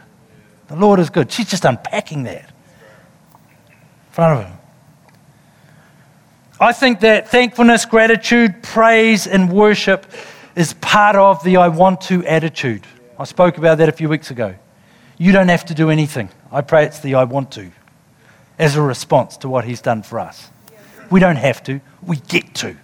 The 0.67 0.75
Lord 0.75 0.99
is 0.99 1.09
good. 1.09 1.31
She's 1.31 1.49
just 1.49 1.65
unpacking 1.65 2.23
that 2.23 2.45
in 2.45 4.11
front 4.11 4.39
of 4.39 4.47
him. 4.47 4.57
I 6.59 6.71
think 6.71 6.99
that 6.99 7.29
thankfulness, 7.29 7.85
gratitude, 7.85 8.61
praise, 8.61 9.25
and 9.25 9.51
worship 9.51 10.05
is 10.55 10.75
part 10.75 11.15
of 11.15 11.43
the 11.43 11.57
I 11.57 11.69
want 11.69 12.01
to 12.01 12.23
attitude. 12.27 12.85
I 13.17 13.23
spoke 13.23 13.57
about 13.57 13.79
that 13.79 13.89
a 13.89 13.91
few 13.91 14.07
weeks 14.07 14.29
ago. 14.29 14.53
You 15.21 15.31
don't 15.31 15.49
have 15.49 15.65
to 15.65 15.75
do 15.75 15.91
anything. 15.91 16.29
I 16.51 16.61
pray 16.61 16.85
it's 16.85 16.99
the 16.99 17.13
I 17.13 17.25
want 17.25 17.51
to 17.51 17.71
as 18.57 18.75
a 18.75 18.81
response 18.81 19.37
to 19.37 19.49
what 19.49 19.65
He's 19.65 19.79
done 19.79 20.01
for 20.01 20.19
us. 20.19 20.49
We 21.11 21.19
don't 21.19 21.35
have 21.35 21.61
to, 21.65 21.79
we 22.01 22.15
get 22.15 22.55
to. 22.55 22.75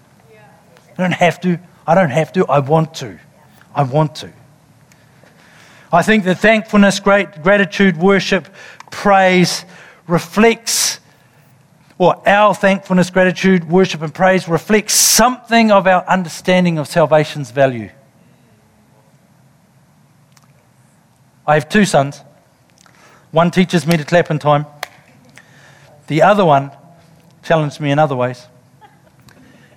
I 0.95 1.01
don't 1.01 1.13
have 1.13 1.41
to, 1.41 1.59
I 1.87 1.95
don't 1.95 2.11
have 2.11 2.31
to, 2.33 2.45
I 2.45 2.59
want 2.59 2.93
to. 2.97 3.17
I 3.73 3.81
want 3.81 4.13
to. 4.17 4.31
I 5.91 6.03
think 6.03 6.25
that 6.25 6.37
thankfulness, 6.37 6.99
great 6.99 7.41
gratitude, 7.41 7.97
worship, 7.97 8.47
praise 8.91 9.65
reflects, 10.05 10.99
or 11.97 12.21
our 12.29 12.53
thankfulness, 12.53 13.09
gratitude, 13.09 13.67
worship, 13.67 14.03
and 14.03 14.13
praise 14.13 14.47
reflects 14.47 14.93
something 14.93 15.71
of 15.71 15.87
our 15.87 16.05
understanding 16.07 16.77
of 16.77 16.87
salvation's 16.87 17.49
value. 17.49 17.89
I 21.47 21.55
have 21.55 21.67
two 21.67 21.85
sons. 21.85 22.21
One 23.37 23.51
teaches 23.51 23.85
me 23.85 23.95
to 23.97 24.03
clap 24.03 24.31
in 24.31 24.39
time, 24.39 24.65
the 26.07 26.23
other 26.23 26.43
one 26.43 26.71
challenged 27.43 27.79
me 27.79 27.91
in 27.91 27.99
other 27.99 28.15
ways. 28.15 28.47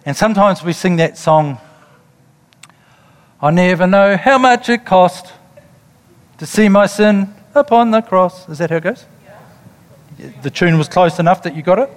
And 0.06 0.16
sometimes 0.16 0.64
we 0.64 0.72
sing 0.72 0.96
that 0.96 1.18
song, 1.18 1.58
I 3.38 3.50
never 3.50 3.86
know 3.86 4.16
how 4.16 4.38
much 4.38 4.70
it 4.70 4.86
cost 4.86 5.34
to 6.38 6.46
see 6.46 6.70
my 6.70 6.86
sin 6.86 7.34
upon 7.54 7.90
the 7.90 8.00
cross. 8.00 8.48
Is 8.48 8.56
that 8.60 8.70
how 8.70 8.76
it 8.76 8.82
goes? 8.82 9.04
The 10.40 10.50
tune 10.50 10.78
was 10.78 10.88
close 10.88 11.18
enough 11.18 11.42
that 11.42 11.54
you 11.54 11.60
got 11.60 11.80
it? 11.80 11.90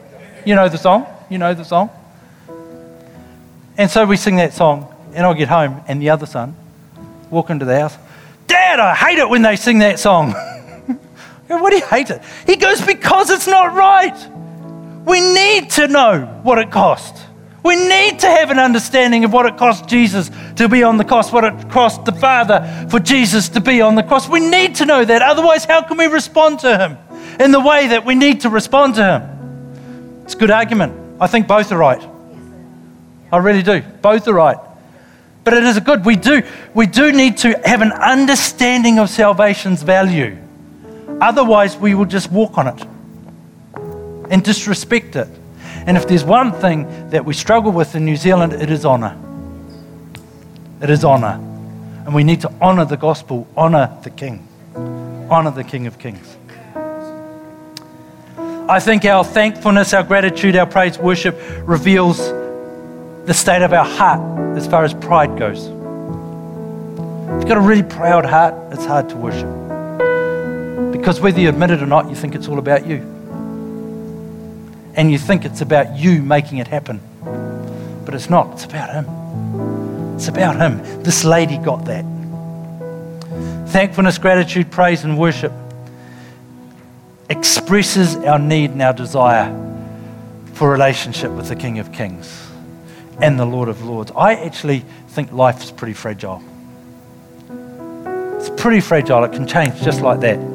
You 0.46 0.56
know 0.56 0.68
the 0.68 0.78
song? 0.78 1.08
You 1.30 1.38
know 1.38 1.54
the 1.54 1.64
song? 1.64 1.90
And 3.78 3.90
so 3.90 4.06
we 4.06 4.18
sing 4.18 4.36
that 4.36 4.52
song, 4.52 4.94
and 5.14 5.26
I'll 5.26 5.34
get 5.34 5.48
home, 5.48 5.80
and 5.88 6.02
the 6.02 6.10
other 6.10 6.26
son 6.26 6.58
walk 7.30 7.50
into 7.50 7.64
the 7.64 7.80
house. 7.80 7.98
Dad, 8.48 8.82
I 8.82 8.94
hate 8.94 9.18
it 9.18 9.30
when 9.30 9.44
they 9.44 9.56
sing 9.56 9.80
that 9.80 9.98
song. 9.98 10.36
Why 11.48 11.70
do 11.70 11.76
you 11.76 11.86
hate 11.86 12.10
it? 12.10 12.22
He 12.46 12.56
goes, 12.56 12.82
Because 12.82 13.30
it's 13.30 13.48
not 13.48 13.74
right. 13.74 14.16
We 15.06 15.20
need 15.20 15.70
to 15.72 15.88
know 15.88 16.40
what 16.44 16.58
it 16.58 16.72
cost. 16.72 17.16
We 17.64 17.76
need 17.76 18.20
to 18.20 18.28
have 18.28 18.52
an 18.52 18.60
understanding 18.60 19.24
of 19.24 19.32
what 19.32 19.46
it 19.46 19.56
cost 19.56 19.88
Jesus 19.88 20.30
to 20.58 20.68
be 20.68 20.84
on 20.84 20.98
the 20.98 21.06
cross, 21.06 21.32
what 21.32 21.46
it 21.46 21.70
cost 21.70 22.04
the 22.04 22.12
Father 22.12 22.88
for 22.90 23.00
Jesus 23.00 23.48
to 23.50 23.62
be 23.62 23.82
on 23.82 23.96
the 23.96 24.04
cross. 24.04 24.28
We 24.28 24.42
need 24.42 24.76
to 24.76 24.86
know 24.86 25.04
that. 25.04 25.22
Otherwise, 25.22 25.64
how 25.64 25.82
can 25.82 25.98
we 25.98 26.08
respond 26.08 26.60
to 26.60 26.78
Him 26.78 26.98
in 27.40 27.52
the 27.52 27.62
way 27.62 27.88
that 27.88 28.06
we 28.06 28.16
need 28.16 28.42
to 28.42 28.50
respond 28.50 28.96
to 28.96 29.06
Him? 29.06 30.22
It's 30.26 30.36
a 30.36 30.38
good 30.38 30.52
argument. 30.52 31.22
I 31.22 31.28
think 31.28 31.48
both 31.48 31.72
are 31.72 31.78
right. 31.78 32.06
I 33.32 33.38
really 33.38 33.64
do. 33.64 33.82
Both 34.02 34.28
are 34.28 34.34
right. 34.34 34.58
But 35.46 35.54
it 35.54 35.64
is 35.64 35.78
a 35.78 35.82
good. 35.82 36.06
We 36.06 36.18
do, 36.18 36.44
we 36.74 36.86
do 36.86 37.14
need 37.14 37.38
to 37.40 37.60
have 37.66 37.82
an 37.82 37.94
understanding 37.94 39.00
of 39.00 39.10
salvation's 39.10 39.84
value. 39.84 40.38
Otherwise, 41.24 41.78
we 41.78 41.96
will 41.96 42.04
just 42.04 42.30
walk 42.30 42.58
on 42.58 42.68
it 42.68 42.86
and 44.30 44.44
disrespect 44.44 45.16
it. 45.16 45.30
And 45.86 45.96
if 45.96 46.06
there's 46.06 46.26
one 46.26 46.52
thing 46.52 47.10
that 47.12 47.24
we 47.24 47.34
struggle 47.34 47.72
with 47.72 47.96
in 47.96 48.04
New 48.04 48.18
Zealand, 48.18 48.52
it 48.52 48.70
is 48.70 48.86
honour. 48.86 49.18
It 50.82 50.90
is 50.90 51.06
honour. 51.06 51.40
And 52.06 52.14
we 52.14 52.26
need 52.26 52.42
to 52.42 52.52
honour 52.62 52.84
the 52.84 52.98
gospel, 52.98 53.48
honour 53.56 53.98
the 54.04 54.10
King, 54.10 54.46
honour 54.76 55.52
the 55.52 55.64
King 55.64 55.88
of 55.88 55.98
Kings. 55.98 56.36
I 58.68 58.82
think 58.82 59.06
our 59.06 59.24
thankfulness, 59.24 59.94
our 59.94 60.04
gratitude, 60.04 60.58
our 60.58 60.66
praise, 60.66 60.98
worship 60.98 61.40
reveals 61.62 62.18
the 62.18 63.34
state 63.34 63.62
of 63.62 63.72
our 63.72 63.86
heart 63.86 64.58
as 64.58 64.68
far 64.68 64.84
as 64.84 64.94
pride 64.94 65.40
goes. 65.40 65.68
If 65.68 67.40
you've 67.40 67.48
got 67.48 67.56
a 67.56 67.62
really 67.62 67.84
proud 67.84 68.26
heart, 68.26 68.56
it's 68.74 68.86
hard 68.86 69.08
to 69.08 69.16
worship. 69.16 69.63
Because 71.04 71.20
whether 71.20 71.42
you 71.42 71.50
admit 71.50 71.70
it 71.70 71.84
or 71.84 71.86
not, 71.86 72.08
you 72.08 72.16
think 72.16 72.34
it's 72.34 72.48
all 72.48 72.60
about 72.60 72.88
you 72.88 73.00
and 74.96 75.12
you 75.12 75.18
think 75.18 75.44
it's 75.44 75.60
about 75.60 75.98
you 75.98 76.24
making 76.24 76.60
it 76.60 76.68
happen. 76.70 77.02
But 78.06 78.16
it's 78.16 78.30
not, 78.30 78.54
it's 78.54 78.64
about 78.64 78.90
Him. 78.94 80.16
It's 80.16 80.30
about 80.30 80.56
Him. 80.56 81.04
This 81.04 81.26
lady 81.26 81.58
got 81.58 81.84
that. 81.84 82.06
Thankfulness, 83.68 84.18
gratitude, 84.18 84.72
praise, 84.72 85.04
and 85.04 85.20
worship 85.20 85.52
expresses 87.30 88.16
our 88.16 88.40
need 88.40 88.72
and 88.72 88.82
our 88.82 88.94
desire 88.94 89.52
for 90.54 90.72
relationship 90.72 91.32
with 91.32 91.50
the 91.50 91.56
King 91.58 91.80
of 91.80 91.92
Kings 91.92 92.50
and 93.22 93.38
the 93.38 93.46
Lord 93.46 93.68
of 93.68 93.84
Lords. 93.84 94.14
I 94.16 94.36
actually 94.36 94.86
think 95.10 95.34
life 95.34 95.62
is 95.64 95.70
pretty 95.70 95.96
fragile. 95.96 96.42
It's 98.38 98.50
pretty 98.62 98.80
fragile. 98.80 99.26
It 99.26 99.34
can 99.34 99.46
change 99.46 99.82
just 99.82 100.00
like 100.00 100.22
that. 100.22 100.53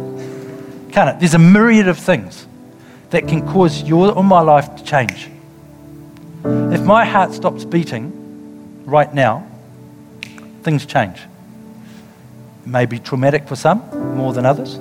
Can't 0.99 1.11
it? 1.11 1.21
There's 1.21 1.35
a 1.35 1.39
myriad 1.39 1.87
of 1.87 1.97
things 1.97 2.45
that 3.11 3.29
can 3.29 3.47
cause 3.47 3.85
your 3.85 4.11
or 4.11 4.25
my 4.25 4.41
life 4.41 4.75
to 4.75 4.83
change. 4.83 5.31
If 6.45 6.83
my 6.83 7.05
heart 7.05 7.33
stops 7.33 7.65
beating 7.65 8.83
right 8.85 9.15
now, 9.15 9.47
things 10.65 10.85
change. 10.87 11.21
It 12.65 12.67
may 12.67 12.85
be 12.85 12.99
traumatic 12.99 13.47
for 13.47 13.55
some 13.55 14.17
more 14.17 14.33
than 14.33 14.45
others. 14.45 14.81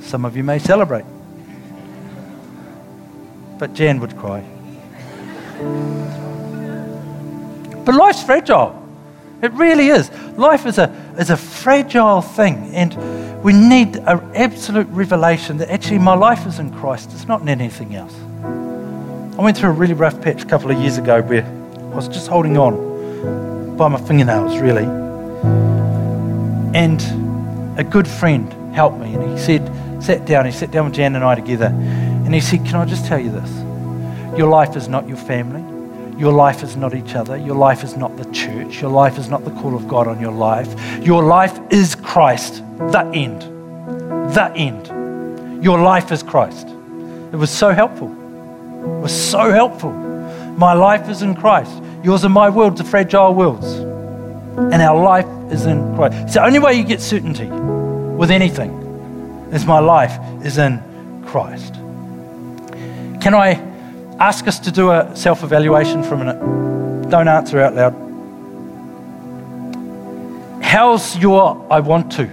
Some 0.00 0.24
of 0.24 0.34
you 0.34 0.42
may 0.42 0.58
celebrate. 0.58 1.04
But 3.58 3.74
Jan 3.74 4.00
would 4.00 4.16
cry. 4.16 4.42
But 7.84 7.94
life's 7.94 8.22
fragile. 8.22 8.82
It 9.42 9.52
really 9.52 9.88
is. 9.88 10.10
Life 10.38 10.64
is 10.64 10.78
a, 10.78 11.03
is 11.18 11.30
a 11.30 11.36
fragile 11.36 12.20
thing. 12.20 12.74
And 12.74 13.42
we 13.42 13.52
need 13.52 13.96
an 13.96 14.20
absolute 14.34 14.86
revelation 14.88 15.58
that 15.58 15.70
actually 15.70 15.98
my 15.98 16.14
life 16.14 16.46
is 16.46 16.58
in 16.58 16.72
Christ. 16.72 17.10
It's 17.12 17.28
not 17.28 17.42
in 17.42 17.48
anything 17.48 17.94
else. 17.94 18.14
I 19.38 19.42
went 19.42 19.56
through 19.56 19.70
a 19.70 19.72
really 19.72 19.94
rough 19.94 20.20
patch 20.20 20.42
a 20.42 20.46
couple 20.46 20.70
of 20.70 20.78
years 20.78 20.96
ago 20.96 21.20
where 21.22 21.44
I 21.44 21.94
was 21.94 22.08
just 22.08 22.28
holding 22.28 22.56
on 22.56 23.76
by 23.76 23.88
my 23.88 24.00
fingernails, 24.00 24.58
really. 24.58 24.84
And 26.74 27.78
a 27.78 27.84
good 27.84 28.06
friend 28.06 28.52
helped 28.74 28.98
me, 28.98 29.14
and 29.14 29.30
he 29.30 29.38
said, 29.38 30.02
sat 30.02 30.24
down, 30.26 30.46
he 30.46 30.52
sat 30.52 30.70
down 30.70 30.86
with 30.86 30.94
Jan 30.94 31.16
and 31.16 31.24
I 31.24 31.34
together, 31.34 31.66
and 31.66 32.34
he 32.34 32.40
said, 32.40 32.64
Can 32.64 32.76
I 32.76 32.84
just 32.84 33.06
tell 33.06 33.18
you 33.18 33.30
this? 33.30 33.50
Your 34.38 34.48
life 34.48 34.76
is 34.76 34.88
not 34.88 35.08
your 35.08 35.16
family. 35.16 35.62
Your 36.18 36.32
life 36.32 36.62
is 36.62 36.76
not 36.76 36.94
each 36.94 37.14
other. 37.14 37.36
Your 37.36 37.56
life 37.56 37.82
is 37.82 37.96
not 37.96 38.16
the 38.16 38.24
church. 38.32 38.80
Your 38.80 38.90
life 38.90 39.18
is 39.18 39.28
not 39.28 39.44
the 39.44 39.50
call 39.50 39.74
of 39.74 39.88
God 39.88 40.06
on 40.06 40.20
your 40.20 40.32
life. 40.32 40.68
Your 41.04 41.24
life 41.24 41.58
is 41.70 41.94
Christ, 41.94 42.62
the 42.78 43.10
end. 43.12 43.42
The 44.34 44.52
end. 44.54 45.64
Your 45.64 45.80
life 45.80 46.12
is 46.12 46.22
Christ. 46.22 46.68
It 46.68 47.36
was 47.36 47.50
so 47.50 47.72
helpful. 47.72 48.08
It 48.08 49.02
was 49.02 49.12
so 49.12 49.50
helpful. 49.50 49.92
My 50.56 50.72
life 50.72 51.08
is 51.08 51.22
in 51.22 51.34
Christ. 51.34 51.82
Yours 52.04 52.22
and 52.22 52.32
my 52.32 52.48
world's 52.48 52.80
are 52.80 52.84
fragile 52.84 53.34
worlds. 53.34 53.66
And 53.66 54.74
our 54.74 55.02
life 55.02 55.26
is 55.50 55.66
in 55.66 55.96
Christ. 55.96 56.16
It's 56.18 56.34
the 56.34 56.44
only 56.44 56.60
way 56.60 56.74
you 56.74 56.84
get 56.84 57.00
certainty 57.00 57.46
with 57.46 58.30
anything 58.30 58.70
is 59.52 59.66
my 59.66 59.80
life 59.80 60.16
is 60.44 60.58
in 60.58 60.80
Christ. 61.26 61.74
Can 63.20 63.34
I 63.34 63.73
ask 64.18 64.46
us 64.46 64.58
to 64.60 64.70
do 64.70 64.90
a 64.90 65.14
self 65.16 65.42
evaluation 65.42 66.02
for 66.02 66.14
a 66.14 66.18
minute. 66.18 67.10
Don't 67.10 67.28
answer 67.28 67.60
out 67.60 67.74
loud. 67.74 67.94
How's 70.62 71.16
your 71.16 71.66
I 71.70 71.80
want 71.80 72.12
to? 72.12 72.28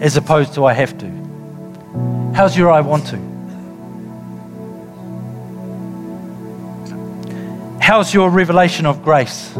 As 0.00 0.16
opposed 0.16 0.54
to 0.54 0.64
I 0.64 0.72
have 0.72 0.96
to. 0.98 2.32
How's 2.34 2.56
your 2.56 2.70
I 2.70 2.80
want 2.80 3.06
to? 3.08 3.18
How's 7.80 8.14
your 8.14 8.30
revelation 8.30 8.86
of 8.86 9.02
grace? 9.02 9.52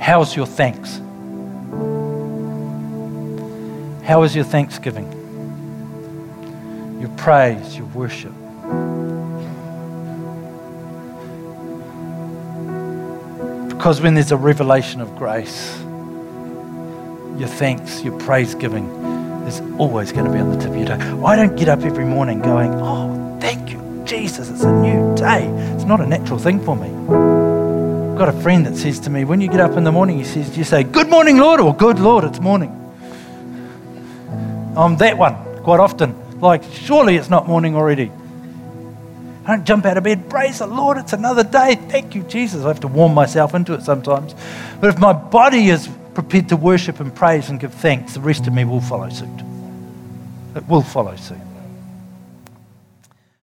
How's 0.00 0.36
your 0.36 0.46
thanks? 0.46 1.00
How 4.10 4.20
was 4.20 4.34
your 4.34 4.44
thanksgiving? 4.44 5.06
Your 7.00 7.10
praise, 7.10 7.76
your 7.76 7.86
worship? 7.86 8.32
Because 13.68 14.00
when 14.00 14.14
there's 14.14 14.32
a 14.32 14.36
revelation 14.36 15.00
of 15.00 15.14
grace, 15.14 15.78
your 17.38 17.46
thanks, 17.46 18.02
your 18.02 18.18
praise 18.18 18.56
giving 18.56 18.84
is 19.46 19.60
always 19.78 20.10
going 20.10 20.24
to 20.24 20.32
be 20.32 20.40
on 20.40 20.50
the 20.50 20.56
tip 20.58 20.70
of 20.70 20.76
your 20.76 20.86
tongue. 20.86 21.24
I 21.24 21.36
don't 21.36 21.54
get 21.54 21.68
up 21.68 21.82
every 21.82 22.04
morning 22.04 22.40
going, 22.40 22.74
Oh, 22.82 23.38
thank 23.40 23.70
you, 23.70 24.02
Jesus, 24.04 24.50
it's 24.50 24.64
a 24.64 24.72
new 24.72 25.14
day. 25.14 25.46
It's 25.76 25.84
not 25.84 26.00
a 26.00 26.06
natural 26.08 26.40
thing 26.40 26.58
for 26.64 26.74
me. 26.74 26.88
I've 26.88 28.18
got 28.18 28.28
a 28.28 28.40
friend 28.42 28.66
that 28.66 28.76
says 28.76 28.98
to 29.00 29.10
me, 29.10 29.24
When 29.24 29.40
you 29.40 29.46
get 29.46 29.60
up 29.60 29.76
in 29.76 29.84
the 29.84 29.92
morning, 29.92 30.18
he 30.18 30.24
says, 30.24 30.58
you 30.58 30.64
say, 30.64 30.82
Good 30.82 31.08
morning, 31.08 31.36
Lord, 31.36 31.60
or 31.60 31.72
Good 31.72 32.00
Lord, 32.00 32.24
it's 32.24 32.40
morning? 32.40 32.79
I'm 34.76 34.96
that 34.98 35.18
one 35.18 35.34
quite 35.62 35.80
often. 35.80 36.40
Like, 36.40 36.62
surely 36.72 37.16
it's 37.16 37.28
not 37.28 37.46
morning 37.46 37.76
already. 37.76 38.10
I 39.44 39.56
don't 39.56 39.64
jump 39.64 39.84
out 39.86 39.96
of 39.96 40.04
bed, 40.04 40.30
praise 40.30 40.58
the 40.58 40.66
Lord, 40.66 40.96
it's 40.98 41.12
another 41.12 41.42
day. 41.42 41.74
Thank 41.74 42.14
you, 42.14 42.22
Jesus. 42.22 42.64
I 42.64 42.68
have 42.68 42.80
to 42.80 42.88
warm 42.88 43.14
myself 43.14 43.54
into 43.54 43.74
it 43.74 43.82
sometimes. 43.82 44.34
But 44.80 44.90
if 44.90 44.98
my 44.98 45.12
body 45.12 45.70
is 45.70 45.88
prepared 46.14 46.48
to 46.50 46.56
worship 46.56 47.00
and 47.00 47.14
praise 47.14 47.48
and 47.48 47.58
give 47.58 47.74
thanks, 47.74 48.14
the 48.14 48.20
rest 48.20 48.46
of 48.46 48.52
me 48.52 48.64
will 48.64 48.80
follow 48.80 49.08
suit. 49.08 49.28
It 50.54 50.66
will 50.68 50.82
follow 50.82 51.16
suit. 51.16 51.38